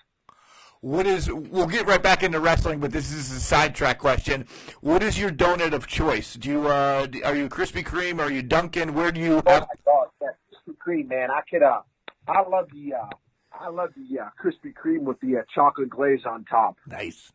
[0.86, 1.28] What is?
[1.28, 4.46] We'll get right back into wrestling, but this is a sidetrack question.
[4.82, 6.34] What is your donut of choice?
[6.34, 8.20] Do you uh, are you Krispy Kreme?
[8.20, 8.94] Are you Dunkin'?
[8.94, 9.62] Where do you Oh have?
[9.62, 11.28] my God, that Krispy Kreme, man!
[11.32, 11.80] I could, uh,
[12.28, 13.08] I love the, uh,
[13.52, 16.76] I love the uh, Krispy Kreme with the uh, chocolate glaze on top.
[16.86, 17.32] Nice.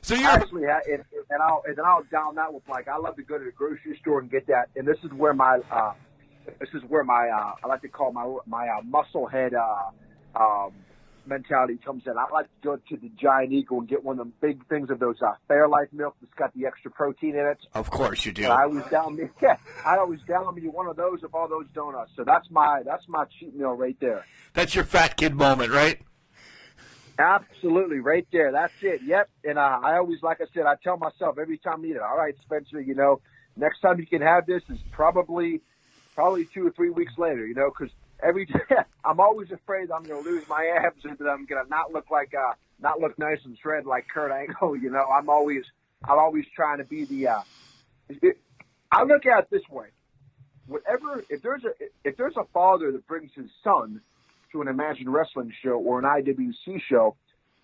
[0.00, 2.96] So you're actually, ha- and, and I'll and then I'll down that with like I
[2.96, 4.70] love to go to the grocery store and get that.
[4.76, 5.92] And this is where my, uh,
[6.58, 9.90] this is where my, uh, I like to call my my uh, muscle head uh,
[10.42, 10.72] um,
[11.26, 12.16] mentality comes in.
[12.16, 14.90] I like to go to the Giant Eagle and get one of them big things
[14.90, 17.58] of those uh, Fairlife milk that's got the extra protein in it.
[17.74, 18.44] of course you do.
[18.44, 21.48] And I always down me, yeah, I always down me one of those of all
[21.48, 22.12] those donuts.
[22.16, 24.26] So that's my that's my cheat meal right there.
[24.54, 26.00] That's your fat kid moment, right?
[27.18, 28.52] Absolutely, right there.
[28.52, 29.02] That's it.
[29.04, 29.28] Yep.
[29.44, 32.02] And uh, I always, like I said, I tell myself every time I eat it.
[32.02, 32.80] All right, Spencer.
[32.80, 33.20] You know,
[33.56, 35.60] next time you can have this is probably,
[36.14, 37.46] probably two or three weeks later.
[37.46, 38.48] You know, because every
[39.04, 41.92] I'm always afraid I'm going to lose my abs and that I'm going to not
[41.92, 44.76] look like, uh, not look nice and shred like Kurt Angle.
[44.82, 45.64] You know, I'm always,
[46.04, 47.28] I'm always trying to be the.
[47.28, 47.42] uh
[48.90, 49.86] I look at it this way.
[50.66, 51.70] Whatever, if there's a
[52.04, 54.00] if there's a father that brings his son
[54.52, 57.16] to an Imagine Wrestling show or an IWC show,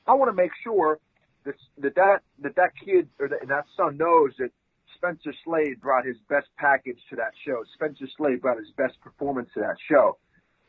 [0.07, 0.99] I want to make sure
[1.45, 4.51] that that that, that, that kid or that, that son knows that
[4.97, 7.63] Spencer Slade brought his best package to that show.
[7.75, 10.19] Spencer Slade brought his best performance to that show.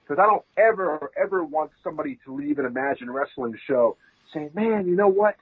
[0.09, 3.95] Because I don't ever, ever want somebody to leave an Imagine Wrestling show
[4.33, 5.35] saying, man, you know what?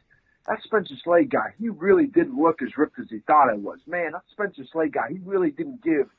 [0.46, 3.80] That Spencer Slade guy, he really didn't look as ripped as he thought he was.
[3.88, 6.10] Man, that Spencer Slade guy, he really didn't give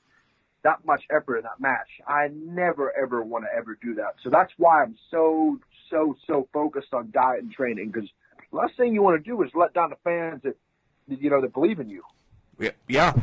[0.64, 1.88] that much effort in that match.
[2.06, 4.14] I never ever want to ever do that.
[4.24, 5.58] So that's why I'm so
[5.90, 8.08] so so focused on diet and training because
[8.50, 10.56] the last thing you want to do is let down the fans that
[11.06, 12.02] you know that believe in you.
[12.88, 13.14] Yeah.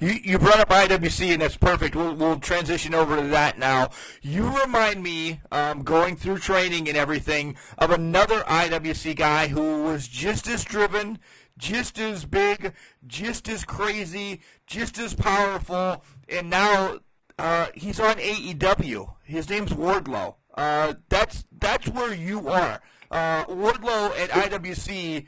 [0.00, 1.94] You you brought up IWC, and that's perfect.
[1.94, 3.90] We'll, we'll transition over to that now.
[4.20, 10.08] You remind me, um, going through training and everything, of another IWC guy who was
[10.08, 11.18] just as driven,
[11.56, 12.74] just as big,
[13.06, 16.98] just as crazy, just as powerful, and now
[17.38, 19.14] uh, he's on AEW.
[19.22, 20.34] His name's Wardlow.
[20.54, 22.80] Uh, that's that's where you are.
[23.10, 25.26] Uh, Wardlow at IWC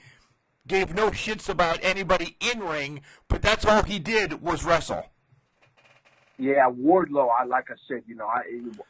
[0.66, 5.06] gave no shits about anybody in ring, but that's all he did was wrestle.
[6.38, 7.28] Yeah, Wardlow.
[7.38, 8.42] I like I said, you know, I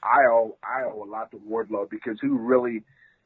[0.02, 2.82] I owe I owe a lot to Wardlow because he really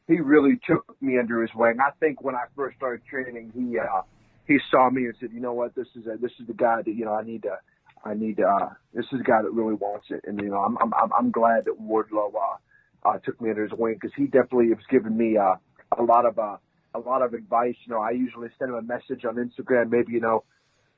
[0.08, 1.78] he really took me under his wing.
[1.80, 4.02] I think when I first started training, he uh,
[4.48, 6.82] he saw me and said, you know what, this is a, this is the guy
[6.82, 7.58] that you know I need to
[8.04, 10.58] I need to, uh, this is the guy that really wants it, and you know
[10.64, 14.24] I'm I'm I'm- glad that Wardlow uh, uh, took me under his wing because he
[14.24, 15.54] definitely has given me uh,
[15.96, 16.56] a lot of uh,
[16.94, 17.74] a lot of advice.
[17.86, 20.44] You know, I usually send him a message on Instagram, maybe you know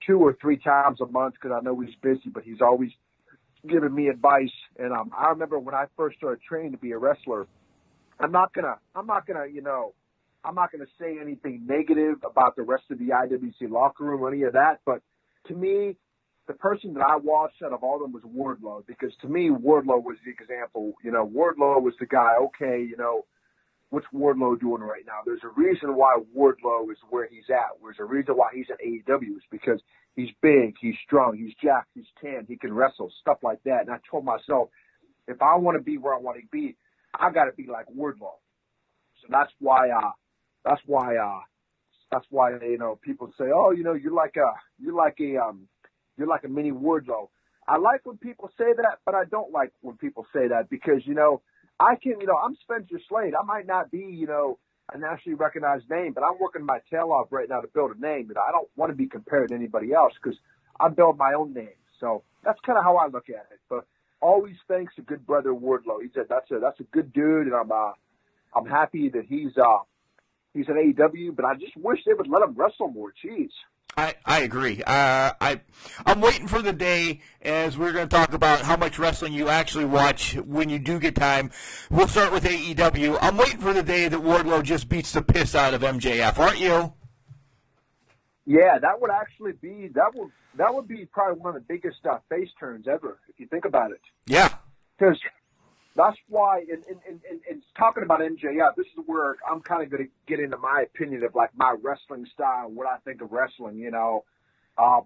[0.07, 2.91] two or three times a month because I know he's busy, but he's always
[3.68, 4.53] giving me advice.
[4.78, 7.47] And um, I remember when I first started training to be a wrestler.
[8.18, 9.95] I'm not gonna, I'm not gonna, you know,
[10.45, 14.32] I'm not gonna say anything negative about the rest of the IWC locker room or
[14.32, 14.80] any of that.
[14.84, 15.01] But
[15.49, 15.97] to me,
[16.47, 19.51] the person that I watched out of all of them was Wardlow because to me,
[19.51, 20.95] Wardlow was the example.
[21.03, 22.34] You know, Wardlow was the guy.
[22.43, 23.24] Okay, you know,
[23.91, 25.20] what's Wardlow doing right now?
[25.26, 27.76] There's a reason why Wardlow is where he's at.
[27.82, 29.80] There's a reason why he's at AEW is because
[30.16, 33.80] he's big, he's strong, he's jacked, he's tan, he can wrestle, stuff like that.
[33.82, 34.70] And I told myself,
[35.28, 36.76] if I want to be where I want to be,
[37.18, 38.38] I got to be like Wardlow.
[39.20, 40.12] So that's why, uh,
[40.64, 41.41] that's why, uh,
[42.11, 45.36] that's why you know people say, oh, you know, you're like a, you're like a,
[45.36, 45.68] um,
[46.16, 47.28] you're like a mini Wardlow.
[47.68, 51.03] I like when people say that, but I don't like when people say that because
[51.05, 51.43] you know
[51.80, 53.34] I can, you know, I'm Spencer Slade.
[53.40, 54.58] I might not be, you know,
[54.94, 58.00] a nationally recognized name, but I'm working my tail off right now to build a
[58.00, 58.28] name.
[58.30, 60.38] And I don't want to be compared to anybody else because
[60.80, 61.78] I build my own name.
[62.00, 63.60] So that's kind of how I look at it.
[63.70, 63.86] But
[64.22, 66.02] always thanks to good brother Wardlow.
[66.02, 67.92] He said that's a that's a good dude, and I'm uh,
[68.56, 69.80] I'm happy that he's uh,
[70.54, 71.36] he's at AEW.
[71.36, 73.12] But I just wish they would let him wrestle more.
[73.24, 73.50] Jeez.
[73.97, 74.82] I, I agree.
[74.82, 75.61] Uh, I
[76.07, 79.49] I'm waiting for the day as we're going to talk about how much wrestling you
[79.49, 81.51] actually watch when you do get time.
[81.91, 83.18] We'll start with AEW.
[83.20, 86.61] I'm waiting for the day that Wardlow just beats the piss out of MJF, aren't
[86.61, 86.93] you?
[88.47, 92.05] Yeah, that would actually be that would that would be probably one of the biggest
[92.05, 94.01] uh, face turns ever if you think about it.
[94.26, 94.55] Yeah,
[94.99, 95.18] because
[95.97, 99.91] that's why, in, in, in, in, talking about MJF, this is where I'm kind of
[99.91, 103.32] going to get into my opinion of like my wrestling style, what I think of
[103.32, 103.78] wrestling.
[103.78, 104.24] You know,
[104.78, 105.03] um,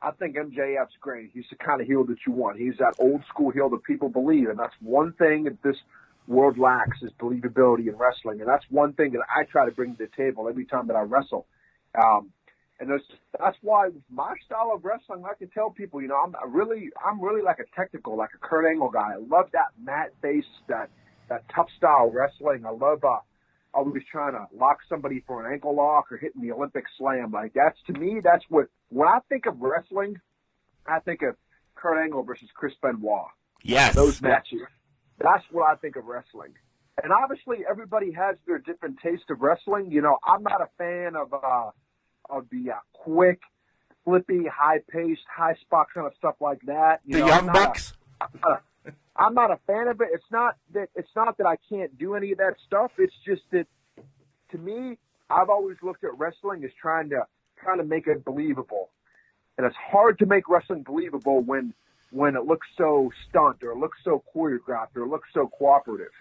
[0.00, 1.30] I think MJF's great.
[1.34, 2.58] He's the kind of heel that you want.
[2.58, 5.76] He's that old school heel that people believe, and that's one thing that this
[6.28, 9.96] world lacks is believability in wrestling, and that's one thing that I try to bring
[9.96, 11.46] to the table every time that I wrestle.
[12.00, 12.30] Um,
[12.82, 13.04] and that's,
[13.38, 17.20] that's why my style of wrestling, I can tell people, you know, I'm really, I'm
[17.20, 19.12] really like a technical, like a Kurt Angle guy.
[19.14, 20.90] I love that mat base, that,
[21.28, 22.66] that tough style wrestling.
[22.66, 23.18] I love, uh,
[23.72, 27.30] always trying to lock somebody for an ankle lock or hitting the Olympic slam.
[27.30, 30.16] Like that's to me, that's what, when I think of wrestling,
[30.84, 31.36] I think of
[31.76, 33.28] Kurt Angle versus Chris Benoit.
[33.62, 33.94] Yes.
[33.94, 34.58] Those matches.
[35.20, 36.54] That's what I think of wrestling.
[37.00, 39.92] And obviously everybody has their different taste of wrestling.
[39.92, 41.70] You know, I'm not a fan of, uh,
[42.30, 43.40] of the uh, quick,
[44.04, 47.00] flippy, high paced, high spot kind of stuff like that.
[47.04, 47.92] You the know, Young I'm Bucks.
[48.20, 50.08] A, I'm, not a, I'm not a fan of it.
[50.12, 52.92] It's not that it's not that I can't do any of that stuff.
[52.98, 53.66] It's just that
[54.50, 54.98] to me,
[55.30, 57.26] I've always looked at wrestling as trying to
[57.62, 58.90] trying to make it believable,
[59.56, 61.74] and it's hard to make wrestling believable when
[62.10, 66.12] when it looks so stunt or it looks so choreographed or it looks so cooperative.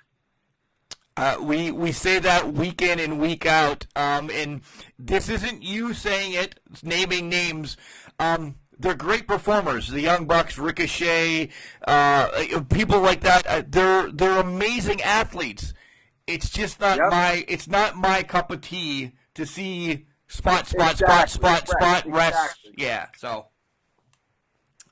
[1.17, 4.61] Uh, we we say that week in and week out, um, and
[4.97, 7.75] this isn't you saying it, naming names.
[8.17, 9.89] Um, they're great performers.
[9.89, 11.49] The Young Bucks, Ricochet,
[11.85, 13.45] uh, people like that.
[13.45, 15.73] Uh, they're they're amazing athletes.
[16.27, 17.11] It's just not yep.
[17.11, 21.27] my it's not my cup of tea to see spot spot exactly.
[21.27, 22.37] spot spot spot rest.
[22.37, 22.73] Exactly.
[22.77, 23.47] Yeah, so.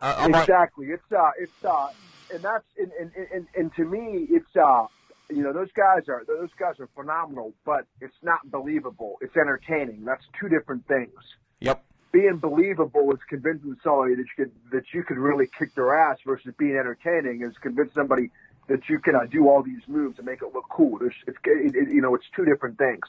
[0.01, 0.87] Uh, exactly.
[0.87, 1.87] It's uh, it's uh,
[2.33, 4.85] and that's and, and, and, and to me, it's uh,
[5.29, 9.17] you know those guys are those guys are phenomenal, but it's not believable.
[9.21, 10.03] It's entertaining.
[10.05, 11.13] That's two different things.
[11.59, 11.83] Yep.
[12.11, 16.17] Being believable is convincing somebody that you could that you could really kick their ass,
[16.25, 18.31] versus being entertaining is convince somebody
[18.67, 20.97] that you can uh, do all these moves and make it look cool.
[20.99, 23.05] There's, it's it, it, you know it's two different things,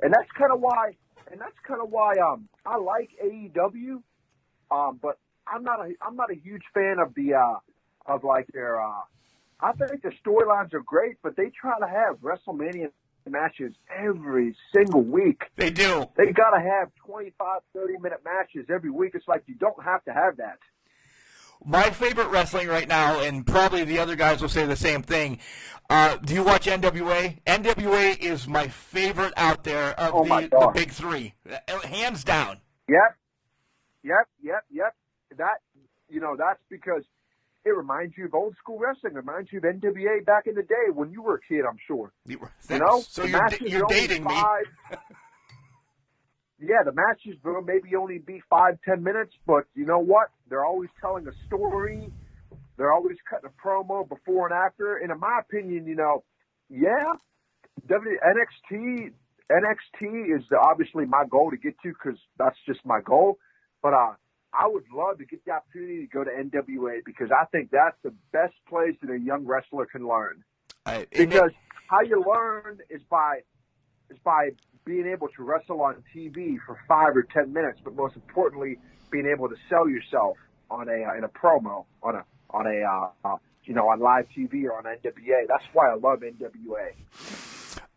[0.00, 0.96] and that's kind of why
[1.30, 4.02] and that's kind of why um I like AEW,
[4.70, 7.58] um but I'm not a I'm not a huge fan of the uh
[8.06, 9.02] of like their uh
[9.62, 12.90] I think the storylines are great, but they try to have WrestleMania
[13.28, 15.42] matches every single week.
[15.56, 16.04] They do.
[16.16, 19.12] They got to have 25, 30 minute matches every week.
[19.14, 20.58] It's like you don't have to have that.
[21.64, 25.38] My favorite wrestling right now, and probably the other guys will say the same thing.
[25.88, 27.38] Uh, do you watch NWA?
[27.46, 32.58] NWA is my favorite out there of oh the, the big three, uh, hands down.
[32.88, 33.16] Yep,
[34.02, 34.96] yep, yep, yep.
[35.36, 35.58] That
[36.08, 37.04] you know that's because
[37.64, 39.12] it reminds you of old school wrestling.
[39.12, 41.62] It reminds you of NWA back in the day when you were a kid.
[41.68, 42.12] I'm sure.
[42.26, 44.96] You, you know, so you're, you're dating five, me.
[46.60, 50.28] yeah, the matches will maybe only be five, ten minutes, but you know what?
[50.48, 52.10] They're always telling a story.
[52.76, 54.96] They're always cutting a promo before and after.
[54.96, 56.24] And in my opinion, you know,
[56.68, 57.12] yeah,
[57.86, 59.12] w, NXT
[59.50, 63.38] NXT is obviously my goal to get to because that's just my goal.
[63.82, 64.12] But uh,
[64.54, 67.96] I would love to get the opportunity to go to NWA because I think that's
[68.02, 70.44] the best place that a young wrestler can learn.
[70.84, 71.52] I, because
[71.88, 73.40] how you learn is by
[74.10, 74.50] is by
[74.84, 78.78] being able to wrestle on TV for five or ten minutes, but most importantly,
[79.10, 80.36] being able to sell yourself
[80.70, 84.00] on a uh, in a promo on a on a uh, uh, you know on
[84.00, 85.46] live TV or on NWA.
[85.48, 86.92] That's why I love NWA.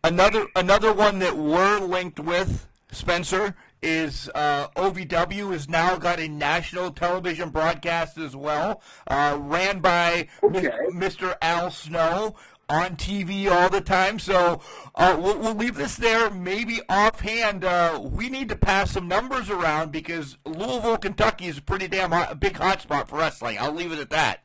[0.03, 3.55] Another another one that we're linked with, Spencer,
[3.85, 10.27] is uh, OVW has now got a national television broadcast as well, uh, ran by
[10.43, 10.69] Okay.
[10.91, 11.35] Mr.
[11.41, 12.35] Al Snow
[12.67, 14.17] on TV all the time.
[14.17, 14.61] So
[14.95, 16.29] uh, we'll, we'll leave this there.
[16.31, 21.61] Maybe offhand, uh, we need to pass some numbers around because Louisville, Kentucky is a
[21.61, 23.57] pretty damn hot, a big hotspot for wrestling.
[23.59, 24.41] I'll leave it at that.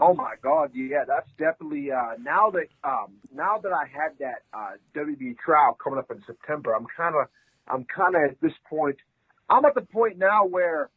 [0.00, 4.42] Oh my God, yeah, that's definitely uh, now that um, now that I had that
[4.54, 7.26] uh, WB trial coming up in September, I'm kind of
[7.70, 8.96] I'm kind of at this point.
[9.48, 10.90] I'm at the point now where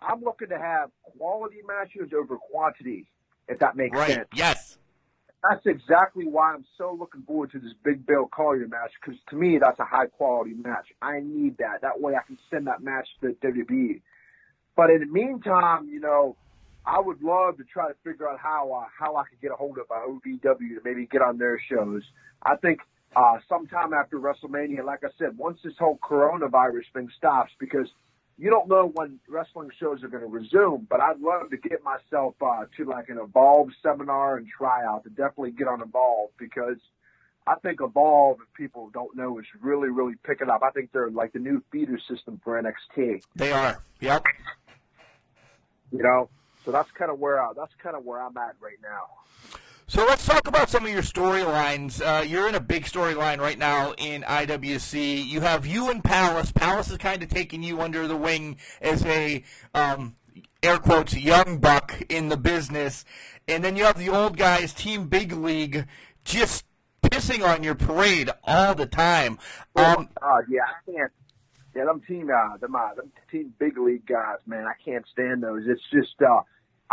[0.00, 3.06] I'm looking to have quality matches over quantity,
[3.48, 4.10] if that makes Right?
[4.10, 4.28] sense.
[4.34, 4.78] Yes.
[5.48, 9.36] That's exactly why I'm so looking forward to this Big Bill Collier match because to
[9.36, 10.86] me that's a high quality match.
[11.02, 11.82] I need that.
[11.82, 14.00] That way I can send that match to WWE.
[14.74, 16.36] But in the meantime, you know,
[16.86, 19.54] I would love to try to figure out how uh, how I could get a
[19.54, 22.02] hold of uh, OVW to maybe get on their shows.
[22.42, 22.80] I think
[23.16, 27.88] uh, sometime after WrestleMania, like I said, once this whole coronavirus thing stops, because
[28.36, 31.84] you don't know when wrestling shows are going to resume, but I'd love to get
[31.84, 36.78] myself uh, to like an Evolve seminar and tryout to definitely get on Evolve because
[37.46, 40.62] I think Evolve, if people don't know, is really, really picking up.
[40.62, 43.22] I think they're like the new feeder system for NXT.
[43.36, 43.82] They are.
[44.00, 44.24] Yep.
[45.92, 46.28] You know,
[46.64, 49.58] so that's kind of where I, that's kind of where I'm at right now.
[49.94, 52.02] So let's talk about some of your storylines.
[52.04, 55.24] Uh, you're in a big storyline right now in IWC.
[55.24, 56.50] You have you and Palace.
[56.50, 60.16] Palace is kind of taking you under the wing as a um,
[60.64, 63.04] air quotes young buck in the business,
[63.46, 65.86] and then you have the old guys, Team Big League,
[66.24, 66.64] just
[67.04, 69.38] pissing on your parade all the time.
[69.76, 71.12] Um, Uh, yeah, I can't.
[71.76, 75.44] Yeah, them team, uh, them, uh, them team big league guys, man, I can't stand
[75.44, 75.62] those.
[75.68, 76.40] It's just, uh,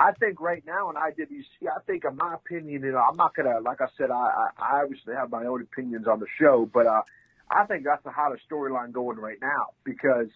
[0.02, 3.36] I think right now in IWC, I think in my opinion, you know, I'm not
[3.36, 6.68] gonna, like I said, I, I, I obviously have my own opinions on the show,
[6.74, 7.04] but, uh,
[7.52, 10.30] I think that's the hottest storyline going right now because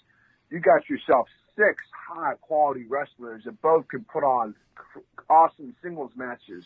[0.52, 4.54] you got yourself six high quality wrestlers that both can put on
[5.30, 6.66] awesome singles matches,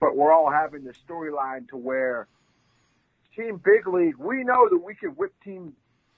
[0.00, 2.28] but we're all having the storyline to where
[3.34, 5.74] Team Big League, we know that we can whip Team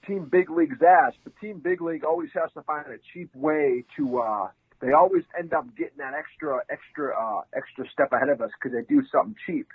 [0.07, 3.83] Team Big League's ass, but Team Big League always has to find a cheap way
[3.97, 4.19] to.
[4.19, 4.47] uh
[4.81, 8.75] They always end up getting that extra, extra, uh extra step ahead of us because
[8.75, 9.67] they do something cheap.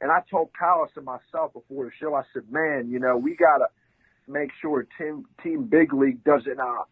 [0.00, 3.36] And I told Palace and myself before the show, I said, "Man, you know, we
[3.36, 3.66] gotta
[4.28, 6.84] make sure Team Team Big League doesn't uh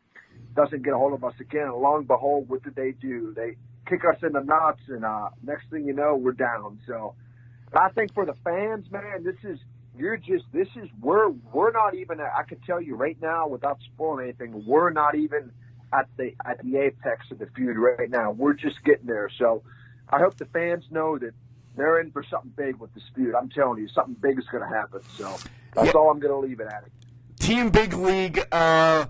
[0.54, 3.32] doesn't get a hold of us again." And lo and behold, what did they do?
[3.34, 3.56] They
[3.86, 6.80] kick us in the nuts, and uh next thing you know, we're down.
[6.86, 7.14] So,
[7.72, 9.58] I think for the fans, man, this is
[9.96, 13.78] you're just this is we're we're not even I can tell you right now without
[13.94, 15.52] spoiling anything, we're not even
[15.92, 18.30] at the at the apex of the feud right now.
[18.30, 19.30] We're just getting there.
[19.38, 19.62] So
[20.08, 21.32] I hope the fans know that
[21.76, 23.34] they're in for something big with this feud.
[23.34, 25.00] I'm telling you, something big is going to happen.
[25.16, 25.36] So
[25.74, 25.92] that's Yeah.
[25.92, 26.84] all I'm going to leave it at.
[27.38, 29.06] Team Big League, uh,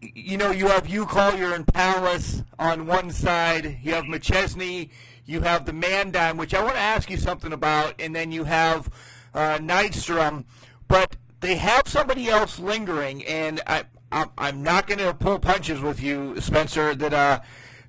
[0.00, 3.78] you know, you have you Collier and Palace on one side.
[3.82, 4.90] You have McChesney.
[5.26, 8.44] You have the Mandime, which I want to ask you something about, and then you
[8.44, 8.90] have
[9.34, 10.44] uh, Nydstrom.
[10.88, 15.80] But they have somebody else lingering, and I, I'm, I'm not going to pull punches
[15.80, 16.94] with you, Spencer.
[16.94, 17.40] That uh,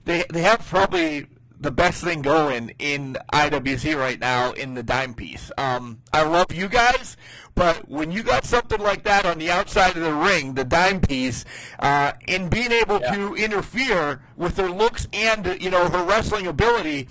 [0.06, 1.28] they they have probably
[1.60, 5.52] the best thing going in IWC right now in the dime piece.
[5.58, 7.18] Um, I love you guys,
[7.54, 11.02] but when you got something like that on the outside of the ring, the dime
[11.02, 11.46] piece,
[11.80, 17.08] uh, in being able to interfere with her looks and you know her wrestling ability,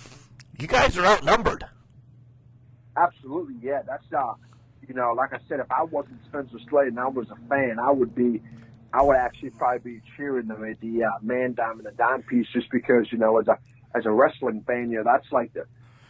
[0.58, 1.64] you guys are outnumbered.
[2.96, 3.82] Absolutely, yeah.
[3.86, 4.34] That's uh,
[4.90, 7.78] you know, like I said, if I wasn't Spencer Slade and I was a fan,
[7.78, 8.42] I would be,
[8.92, 12.22] I would actually probably be cheering them at the uh, man dime and the dime
[12.22, 13.58] piece just because you know, as a
[13.94, 15.66] as a wrestling fan, you know, that's like the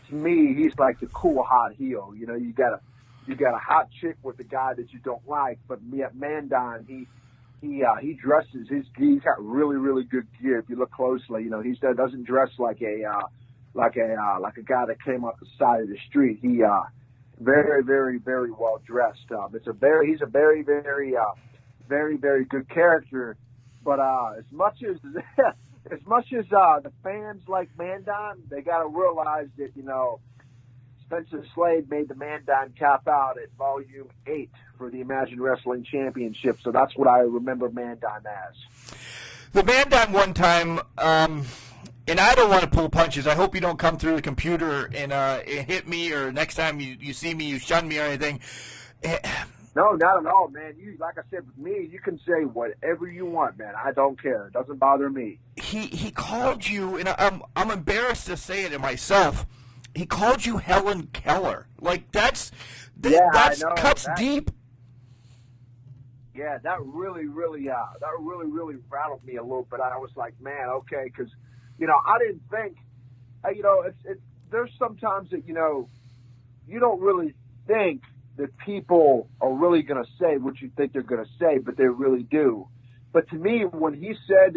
[0.09, 2.12] to me, he's like the cool hot heel.
[2.16, 2.81] You know, you got a
[3.27, 6.15] you got a hot chick with a guy that you don't like, but me at
[6.15, 7.07] Mandime, he
[7.61, 10.59] he uh, he dresses his he's got really really good gear.
[10.59, 13.27] If you look closely, you know, he doesn't dress like a uh,
[13.74, 16.39] like a uh, like a guy that came off the side of the street.
[16.43, 16.82] He uh,
[17.39, 19.31] very very very well dressed.
[19.31, 21.35] Um, it's a very he's a very very uh,
[21.90, 23.36] very very good character.
[23.84, 24.96] But uh, as much as
[25.90, 30.20] as much as uh, the fans like Mandime, they got to realize that you know
[31.04, 36.58] Spencer Slade made the Mandime cap out at Volume Eight for the Imagine Wrestling Championship.
[36.62, 38.94] So that's what I remember Mandime as.
[39.52, 41.44] The Mandime one time, um,
[42.06, 43.26] and I don't want to pull punches.
[43.26, 46.54] I hope you don't come through the computer and, uh, and hit me, or next
[46.54, 48.40] time you, you see me, you shun me or anything.
[49.76, 50.74] No, not at all, man.
[50.78, 53.74] You like I said with me, you can say whatever you want, man.
[53.76, 54.48] I don't care.
[54.48, 55.38] It doesn't bother me.
[55.56, 59.47] He he called you, and I'm I'm embarrassed to say it to myself.
[59.94, 61.66] He called you Helen Keller.
[61.80, 62.51] Like that's
[63.01, 64.51] th- Yeah, that's cuts That- deep.
[66.34, 69.80] Yeah, that really, really, uh, that really, really rattled me a little bit.
[69.80, 71.30] I was like, man, okay, because
[71.78, 72.76] you know, I didn't think,
[73.44, 74.20] uh, you know, it's it's
[74.51, 75.88] there's sometimes that you know,
[76.66, 77.34] you don't really
[77.66, 78.02] think
[78.40, 81.76] that people are really going to say what you think they're going to say, but
[81.76, 82.66] they really do.
[83.12, 84.54] But to me, when he said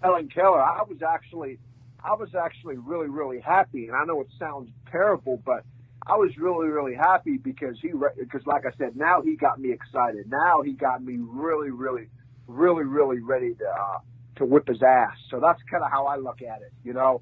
[0.00, 1.58] Helen Keller, I was actually,
[2.02, 3.88] I was actually really, really happy.
[3.88, 5.64] And I know it sounds terrible, but
[6.06, 9.72] I was really, really happy because he, because like I said, now he got me
[9.72, 10.30] excited.
[10.30, 12.06] Now he got me really, really,
[12.46, 13.98] really, really ready to, uh,
[14.36, 15.16] to whip his ass.
[15.28, 17.20] So that's kind of how I look at it, you know.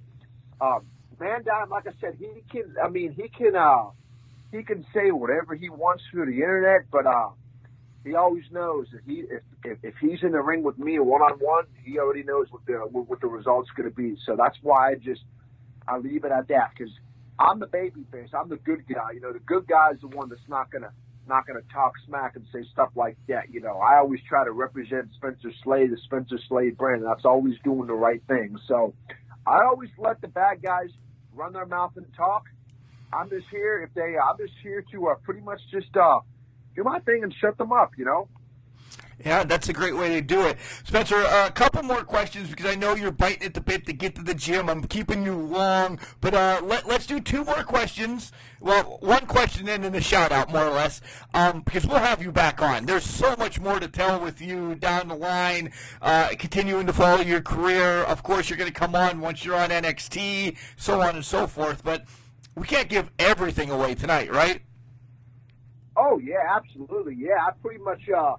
[0.60, 0.84] Um,
[1.18, 2.74] man down, like I said, he can.
[2.82, 3.56] I mean, he can.
[3.56, 3.90] Uh,
[4.53, 7.31] he can say whatever he wants through the internet, but uh,
[8.05, 11.23] he always knows that he if, if if he's in the ring with me one
[11.23, 14.16] on one, he already knows what the what the result's going to be.
[14.27, 15.23] So that's why I just
[15.89, 16.93] I leave it at that because
[17.39, 18.29] I'm the baby face.
[18.35, 19.12] I'm the good guy.
[19.15, 20.93] You know, the good guy's the one that's not gonna
[21.27, 23.51] not gonna talk smack and say stuff like that.
[23.51, 27.03] You know, I always try to represent Spencer Slade, the Spencer Slade brand.
[27.03, 28.57] And that's always doing the right thing.
[28.69, 28.95] So
[29.47, 30.91] I always let the bad guys
[31.35, 32.45] run their mouth and talk.
[33.12, 34.16] I'm just here if they.
[34.16, 36.20] I'm just here to uh, pretty much just uh,
[36.74, 37.93] do my thing and shut them up.
[37.97, 38.28] You know.
[39.24, 40.59] Yeah, that's a great way to do it.
[40.84, 43.93] Spencer, uh, a couple more questions because I know you're biting at the bit to
[43.93, 44.68] get to the gym.
[44.68, 48.32] I'm keeping you long, but uh, let, let's do two more questions.
[48.60, 51.01] Well, one question and then a shout out, more or less,
[51.34, 52.86] um, because we'll have you back on.
[52.86, 57.22] There's so much more to tell with you down the line, uh, continuing to follow
[57.22, 58.02] your career.
[58.02, 61.47] Of course, you're going to come on once you're on NXT, so on and so
[61.47, 62.06] forth, but
[62.57, 64.62] we can't give everything away tonight, right?
[65.97, 67.16] Oh yeah, absolutely.
[67.19, 68.03] Yeah, I pretty much.
[68.09, 68.35] Uh,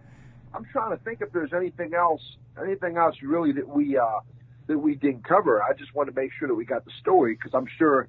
[0.53, 2.21] I'm trying to think if there's anything else,
[2.61, 4.19] anything else really that we uh,
[4.67, 5.61] that we didn't cover.
[5.61, 8.07] I just want to make sure that we got the story because I'm sure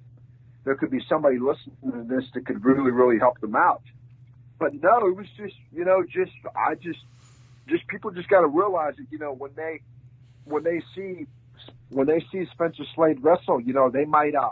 [0.64, 3.82] there could be somebody listening to this that could really, really help them out.
[4.58, 7.00] But no, it was just you know, just I just
[7.68, 9.80] just people just got to realize that you know when they
[10.44, 11.26] when they see
[11.90, 14.50] when they see Spencer Slade wrestle, you know they might uh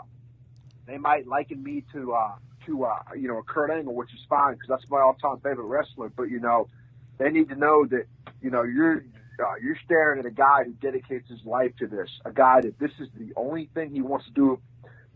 [0.85, 2.35] they might liken me to uh
[2.65, 5.65] to uh you know a Kurt Angle, which is fine because that's my all-time favorite
[5.65, 6.09] wrestler.
[6.09, 6.67] But you know
[7.17, 8.05] they need to know that
[8.41, 9.03] you know you're
[9.39, 12.77] uh, you're staring at a guy who dedicates his life to this, a guy that
[12.79, 14.59] this is the only thing he wants to do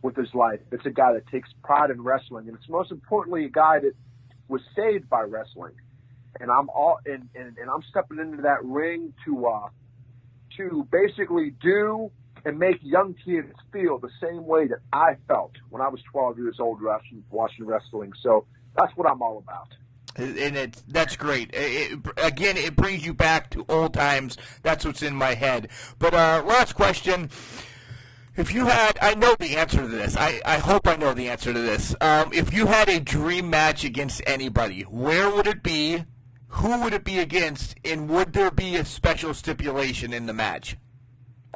[0.02, 0.60] with his life.
[0.72, 3.94] It's a guy that takes pride in wrestling, and it's most importantly a guy that
[4.48, 5.74] was saved by wrestling.
[6.40, 9.70] And I'm all and, and, and I'm stepping into that ring to uh,
[10.58, 12.12] to basically do
[12.48, 16.38] and make young kids feel the same way that I felt when I was 12
[16.38, 18.14] years old watching, watching wrestling.
[18.24, 18.46] So
[18.78, 19.68] that's what I'm all about.
[20.16, 21.50] and it that's great.
[21.54, 24.38] It, again, it brings you back to old times.
[24.64, 25.68] That's what's in my head.
[26.00, 27.30] But uh, last question:
[28.38, 30.16] If you had, I know the answer to this.
[30.16, 31.96] I, I hope I know the answer to this.
[32.00, 36.06] Um, if you had a dream match against anybody, where would it be?
[36.48, 37.76] Who would it be against?
[37.84, 40.78] And would there be a special stipulation in the match?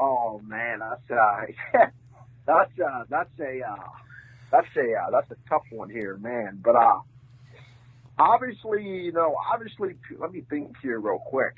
[0.02, 1.80] Oh man, that's uh,
[2.48, 3.88] that's uh, that's a uh,
[4.52, 6.60] that's a uh, that's a tough one here, man.
[6.64, 7.02] But uh,
[8.18, 11.54] obviously, you know, obviously, let me think here real quick.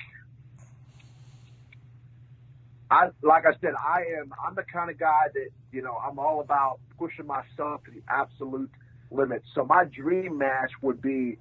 [2.90, 4.34] I like I said, I am.
[4.46, 5.96] I'm the kind of guy that you know.
[5.96, 8.70] I'm all about pushing myself to the absolute
[9.10, 9.42] limit.
[9.54, 11.38] So my dream match would be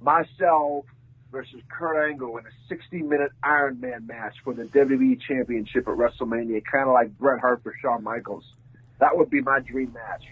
[0.00, 0.84] myself
[1.34, 5.94] versus Kurt Angle in a 60 minute Iron Man match for the WWE Championship at
[5.94, 8.44] WrestleMania, kind of like Bret Hart for Shawn Michaels.
[9.00, 10.22] That would be my dream match.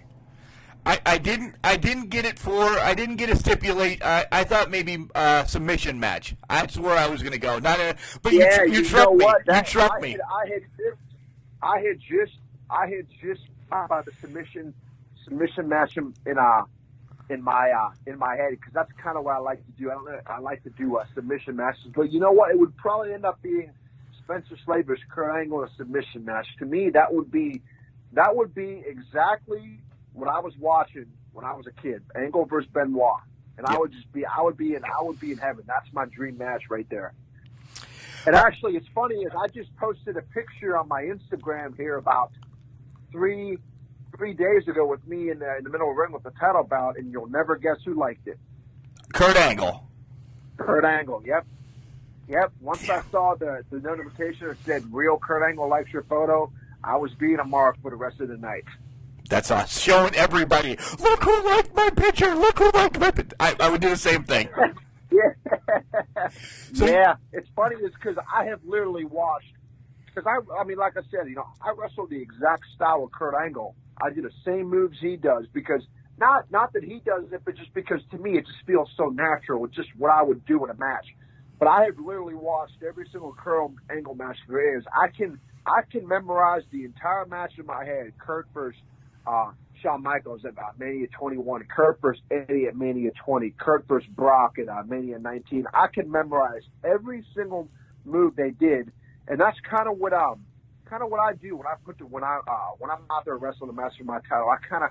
[0.86, 4.02] I, I didn't I didn't get it for I didn't get a stipulate.
[4.04, 6.36] I, I thought maybe uh, submission match.
[6.48, 7.58] That's where I was going to go.
[7.58, 9.24] Not a, but yeah, you, you, you trumped know me.
[9.24, 9.42] what?
[9.46, 10.10] you trumped I me.
[10.12, 10.98] Had, I had just,
[11.62, 12.38] I had just,
[12.70, 14.72] I had just thought about the submission,
[15.24, 16.62] submission match in, in uh,
[17.32, 19.90] in my uh, in my head because that's kind of what I like to do.
[19.90, 22.50] I don't know, I like to do uh, submission matches, but you know what?
[22.50, 23.72] It would probably end up being
[24.22, 26.46] Spencer Slade versus Kurt Angle in a submission match.
[26.58, 27.62] To me, that would be
[28.12, 29.80] that would be exactly
[30.12, 32.02] what I was watching when I was a kid.
[32.14, 33.20] Angle versus Benoit,
[33.56, 35.64] and I would just be I would be in I would be in heaven.
[35.66, 37.14] That's my dream match right there.
[38.26, 42.30] And actually, it's funny is I just posted a picture on my Instagram here about
[43.10, 43.58] three
[44.16, 46.32] three days ago with me in the, in the middle of the ring with the
[46.32, 48.38] title bout, and you'll never guess who liked it.
[49.12, 49.86] Kurt Angle.
[50.56, 51.22] Kurt Angle.
[51.24, 51.46] Yep.
[52.28, 52.52] Yep.
[52.60, 56.50] Once I saw the, the notification that said "Real Kurt Angle likes your photo,"
[56.82, 58.64] I was being a mark for the rest of the night.
[59.28, 60.76] That's us showing everybody.
[60.98, 62.34] Look who liked my picture.
[62.34, 63.12] Look who liked my.
[63.40, 64.48] I, I would do the same thing.
[65.12, 66.28] Yeah,
[66.72, 67.14] yeah.
[67.32, 69.52] It's funny is because I have literally watched.
[70.06, 73.12] Because I, I mean, like I said, you know, I wrestled the exact style of
[73.12, 73.74] Kurt Angle.
[74.02, 75.82] I do the same moves he does because
[76.18, 79.06] not not that he does it, but just because to me it just feels so
[79.06, 79.64] natural.
[79.64, 81.06] It's just what I would do in a match.
[81.58, 84.84] But I have literally watched every single Kurt Angle match there is.
[84.92, 88.12] I can I can memorize the entire match in my head.
[88.18, 88.80] Kurt versus
[89.26, 94.08] uh, Shawn Michaels at uh, Mania 21, Kurt versus Eddie at Mania 20, Kurt versus
[94.14, 95.66] Brock at uh, Mania 19.
[95.72, 97.68] I can memorize every single
[98.04, 98.90] move they did,
[99.28, 100.44] and that's kind of what um
[100.92, 103.24] kind of what I do when I put the when I uh, when I'm out
[103.24, 104.50] there wrestling the master my title.
[104.50, 104.90] I kind of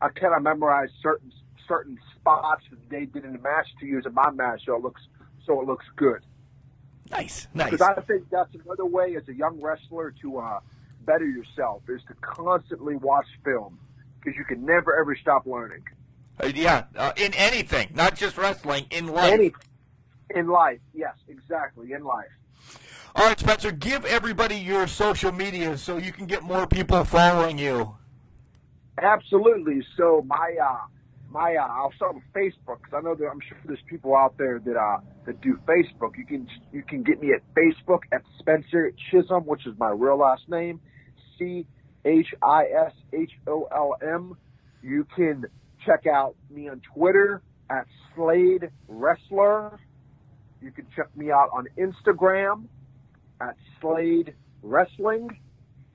[0.00, 1.30] I kind of memorize certain
[1.68, 4.82] certain spots that they did in the match to use in my match, so it
[4.82, 5.02] looks
[5.44, 6.22] so it looks good.
[7.10, 7.70] Nice, nice.
[7.70, 10.60] Because I think that's another way as a young wrestler to uh,
[11.04, 13.78] better yourself is to constantly watch film
[14.18, 15.84] because you can never ever stop learning.
[16.42, 19.34] Uh, yeah, uh, in anything, not just wrestling, in life.
[19.34, 19.52] Any,
[20.34, 22.30] in life, yes, exactly, in life.
[23.14, 27.58] All right, Spencer, give everybody your social media so you can get more people following
[27.58, 27.94] you.
[28.96, 29.82] Absolutely.
[29.98, 30.78] So my uh,
[31.30, 34.38] my uh, I'll start with Facebook because I know that I'm sure there's people out
[34.38, 36.16] there that uh, that do Facebook.
[36.16, 40.18] You can you can get me at Facebook at Spencer Chisholm, which is my real
[40.18, 40.80] last name,
[41.38, 41.66] C
[42.06, 44.38] H I S H O L M.
[44.82, 45.44] You can
[45.84, 49.78] check out me on Twitter at Slade Wrestler.
[50.62, 52.68] You can check me out on Instagram
[53.42, 55.38] at Slade Wrestling,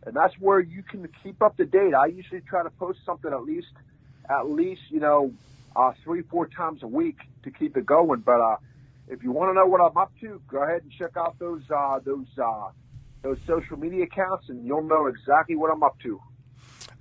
[0.05, 1.93] and that's where you can keep up to date.
[1.93, 3.67] I usually try to post something at least
[4.29, 5.31] at least you know
[5.75, 8.21] uh, three four times a week to keep it going.
[8.21, 8.57] But uh,
[9.07, 11.63] if you want to know what I'm up to, go ahead and check out those
[11.73, 12.69] uh, those uh,
[13.21, 16.21] those social media accounts, and you'll know exactly what I'm up to.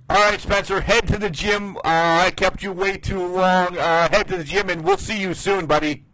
[0.09, 1.75] All right, Spencer, head to the gym.
[1.77, 3.77] Uh, I kept you way too long.
[3.77, 6.06] Uh, head to the gym, and we'll see you soon, buddy.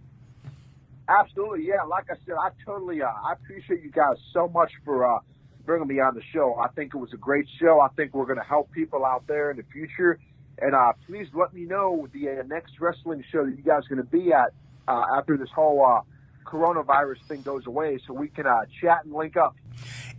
[1.07, 1.83] Absolutely, yeah.
[1.83, 5.19] Like I said, I totally, uh, I appreciate you guys so much for uh,
[5.65, 6.55] bringing me on the show.
[6.55, 7.81] I think it was a great show.
[7.81, 10.19] I think we're going to help people out there in the future.
[10.59, 13.95] And uh, please let me know the uh, next wrestling show that you guys are
[13.95, 14.53] going to be at
[14.87, 16.01] uh, after this whole uh,
[16.45, 19.55] coronavirus thing goes away, so we can uh, chat and link up.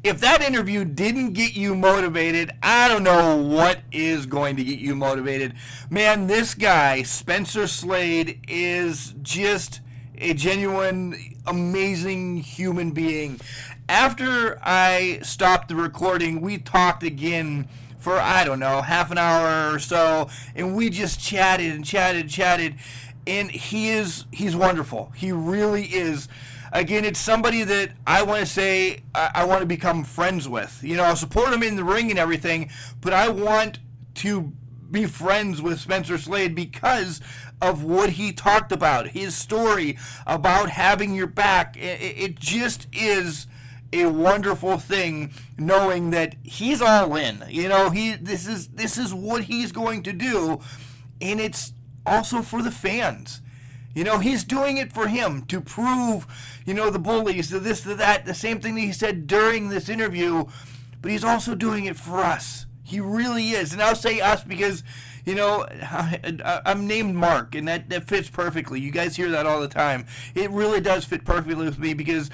[0.02, 4.80] If that interview didn't get you motivated, I don't know what is going to get
[4.80, 5.54] you motivated.
[5.88, 9.80] Man, this guy, Spencer Slade, is just
[10.18, 13.40] a genuine, amazing human being.
[13.88, 17.68] After I stopped the recording, we talked again
[17.98, 22.22] for, I don't know, half an hour or so, and we just chatted and chatted
[22.22, 22.76] and chatted.
[23.26, 25.12] And he is, he's wonderful.
[25.16, 26.28] He really is.
[26.72, 30.80] Again, it's somebody that I want to say I, I want to become friends with.
[30.82, 32.70] You know, I'll support him in the ring and everything,
[33.00, 33.78] but I want
[34.16, 34.52] to
[34.90, 37.20] be friends with Spencer Slade because
[37.64, 39.96] of what he talked about, his story
[40.26, 41.76] about having your back.
[41.76, 43.46] It, it just is
[43.92, 47.44] a wonderful thing knowing that he's all in.
[47.48, 50.60] You know, he this is this is what he's going to do,
[51.20, 51.72] and it's
[52.04, 53.40] also for the fans.
[53.94, 56.26] You know, he's doing it for him to prove,
[56.66, 59.68] you know, the bullies, the this, the that, the same thing that he said during
[59.68, 60.46] this interview,
[61.00, 62.66] but he's also doing it for us.
[62.82, 63.72] He really is.
[63.72, 64.82] And I'll say us because,
[65.24, 65.66] you know,
[66.44, 68.80] I'm named Mark, and that, that fits perfectly.
[68.80, 70.06] You guys hear that all the time.
[70.34, 72.30] It really does fit perfectly with me because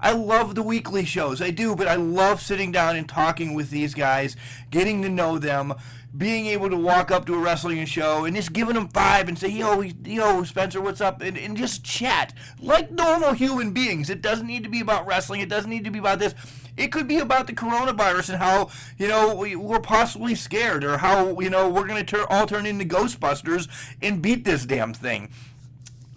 [0.00, 1.40] I love the weekly shows.
[1.40, 4.36] I do, but I love sitting down and talking with these guys,
[4.70, 5.74] getting to know them,
[6.16, 9.38] being able to walk up to a wrestling show and just giving them five and
[9.38, 11.22] say, yo, yo, Spencer, what's up?
[11.22, 14.10] And, and just chat like normal human beings.
[14.10, 15.40] It doesn't need to be about wrestling.
[15.40, 16.34] It doesn't need to be about this.
[16.76, 20.98] It could be about the coronavirus and how, you know, we, we're possibly scared or
[20.98, 23.68] how, you know, we're going to turn all turn into Ghostbusters
[24.02, 25.30] and beat this damn thing.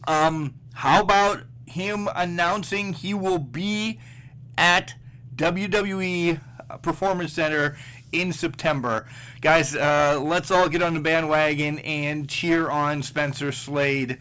[0.07, 3.99] Um, how about him announcing he will be
[4.57, 4.95] at
[5.35, 6.39] WWE
[6.82, 7.78] Performance Center
[8.12, 9.08] in September.
[9.42, 14.18] Guys, uh, let's all get on the bandwagon and cheer on Spencer Slade.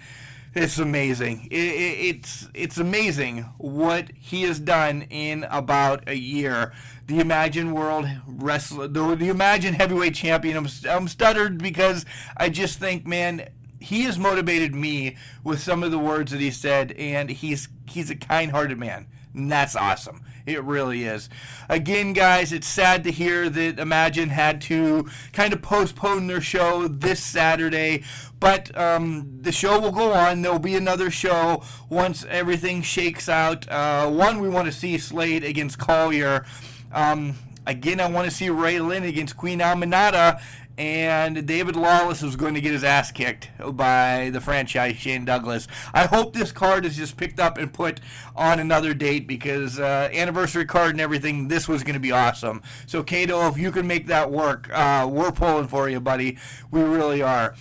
[0.55, 1.49] It's amazing.
[1.51, 6.73] It, it, it's it's amazing what he has done in about a year.
[7.07, 10.57] The Imagine World Wrestler, the, the Imagine Heavyweight Champion.
[10.57, 12.07] I'm, I'm stuttered because
[12.37, 13.49] I just think, man,
[13.81, 18.09] he has motivated me with some of the words that he said, and he's he's
[18.09, 19.07] a kind-hearted man.
[19.35, 20.23] And that's awesome.
[20.47, 21.31] It really is.
[21.71, 26.87] Again, guys, it's sad to hear that Imagine had to kind of postpone their show
[26.87, 28.05] this Saturday,
[28.41, 30.43] but um, the show will go on.
[30.43, 33.67] There'll be another show once everything shakes out.
[33.71, 36.45] Uh, one, we want to see Slade against Collier.
[36.93, 40.43] Um, again, I want to see Ray Lynn against Queen Aminata.
[40.77, 45.69] And David Lawless was going to get his ass kicked by the franchise Shane Douglas.
[45.93, 48.01] I hope this card is just picked up and put
[48.35, 51.49] on another date because uh, anniversary card and everything.
[51.49, 52.63] This was going to be awesome.
[52.87, 56.39] So Cato, if you can make that work, uh, we're pulling for you, buddy.
[56.71, 57.55] We really are.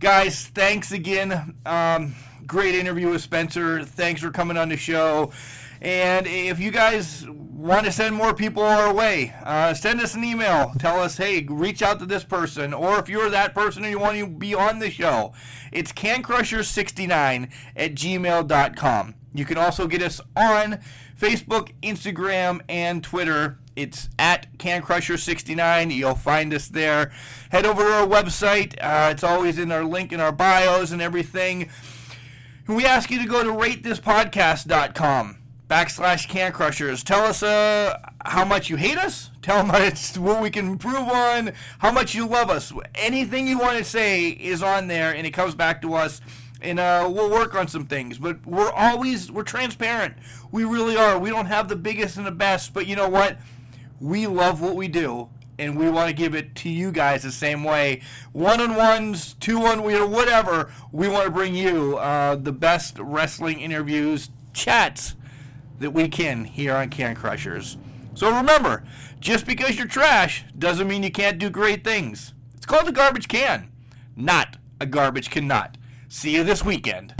[0.00, 1.56] Guys, thanks again.
[1.64, 2.14] Um,
[2.46, 3.84] great interview with Spencer.
[3.84, 5.32] Thanks for coming on the show.
[5.80, 10.24] And if you guys want to send more people our way, uh, send us an
[10.24, 10.72] email.
[10.78, 12.72] Tell us, hey, reach out to this person.
[12.72, 15.32] Or if you're that person and you want to be on the show,
[15.72, 19.14] it's cancrusher69 at gmail.com.
[19.34, 20.80] You can also get us on
[21.18, 23.58] Facebook, Instagram, and Twitter.
[23.76, 25.94] It's at cancrusher69.
[25.94, 27.12] You'll find us there.
[27.50, 28.74] Head over to our website.
[28.80, 31.70] Uh, it's always in our link in our bios and everything.
[32.66, 35.37] We ask you to go to ratethispodcast.com
[35.68, 37.04] backslash can crushers.
[37.04, 39.30] Tell us uh, how much you hate us.
[39.42, 41.52] Tell us what we can improve on.
[41.78, 42.72] How much you love us.
[42.94, 46.20] Anything you want to say is on there, and it comes back to us.
[46.60, 50.16] And uh, we'll work on some things, but we're always we're transparent.
[50.50, 51.16] We really are.
[51.16, 53.38] We don't have the biggest and the best, but you know what?
[54.00, 57.30] We love what we do, and we want to give it to you guys the
[57.30, 58.02] same way.
[58.32, 60.72] One on ones, two on whatever.
[60.90, 65.14] We want to bring you uh, the best wrestling interviews, chats
[65.78, 67.76] that we can here on Can Crushers.
[68.14, 68.84] So remember,
[69.20, 72.34] just because you're trash doesn't mean you can't do great things.
[72.56, 73.70] It's called a garbage can,
[74.16, 75.76] not a garbage cannot.
[76.08, 77.14] See you this weekend.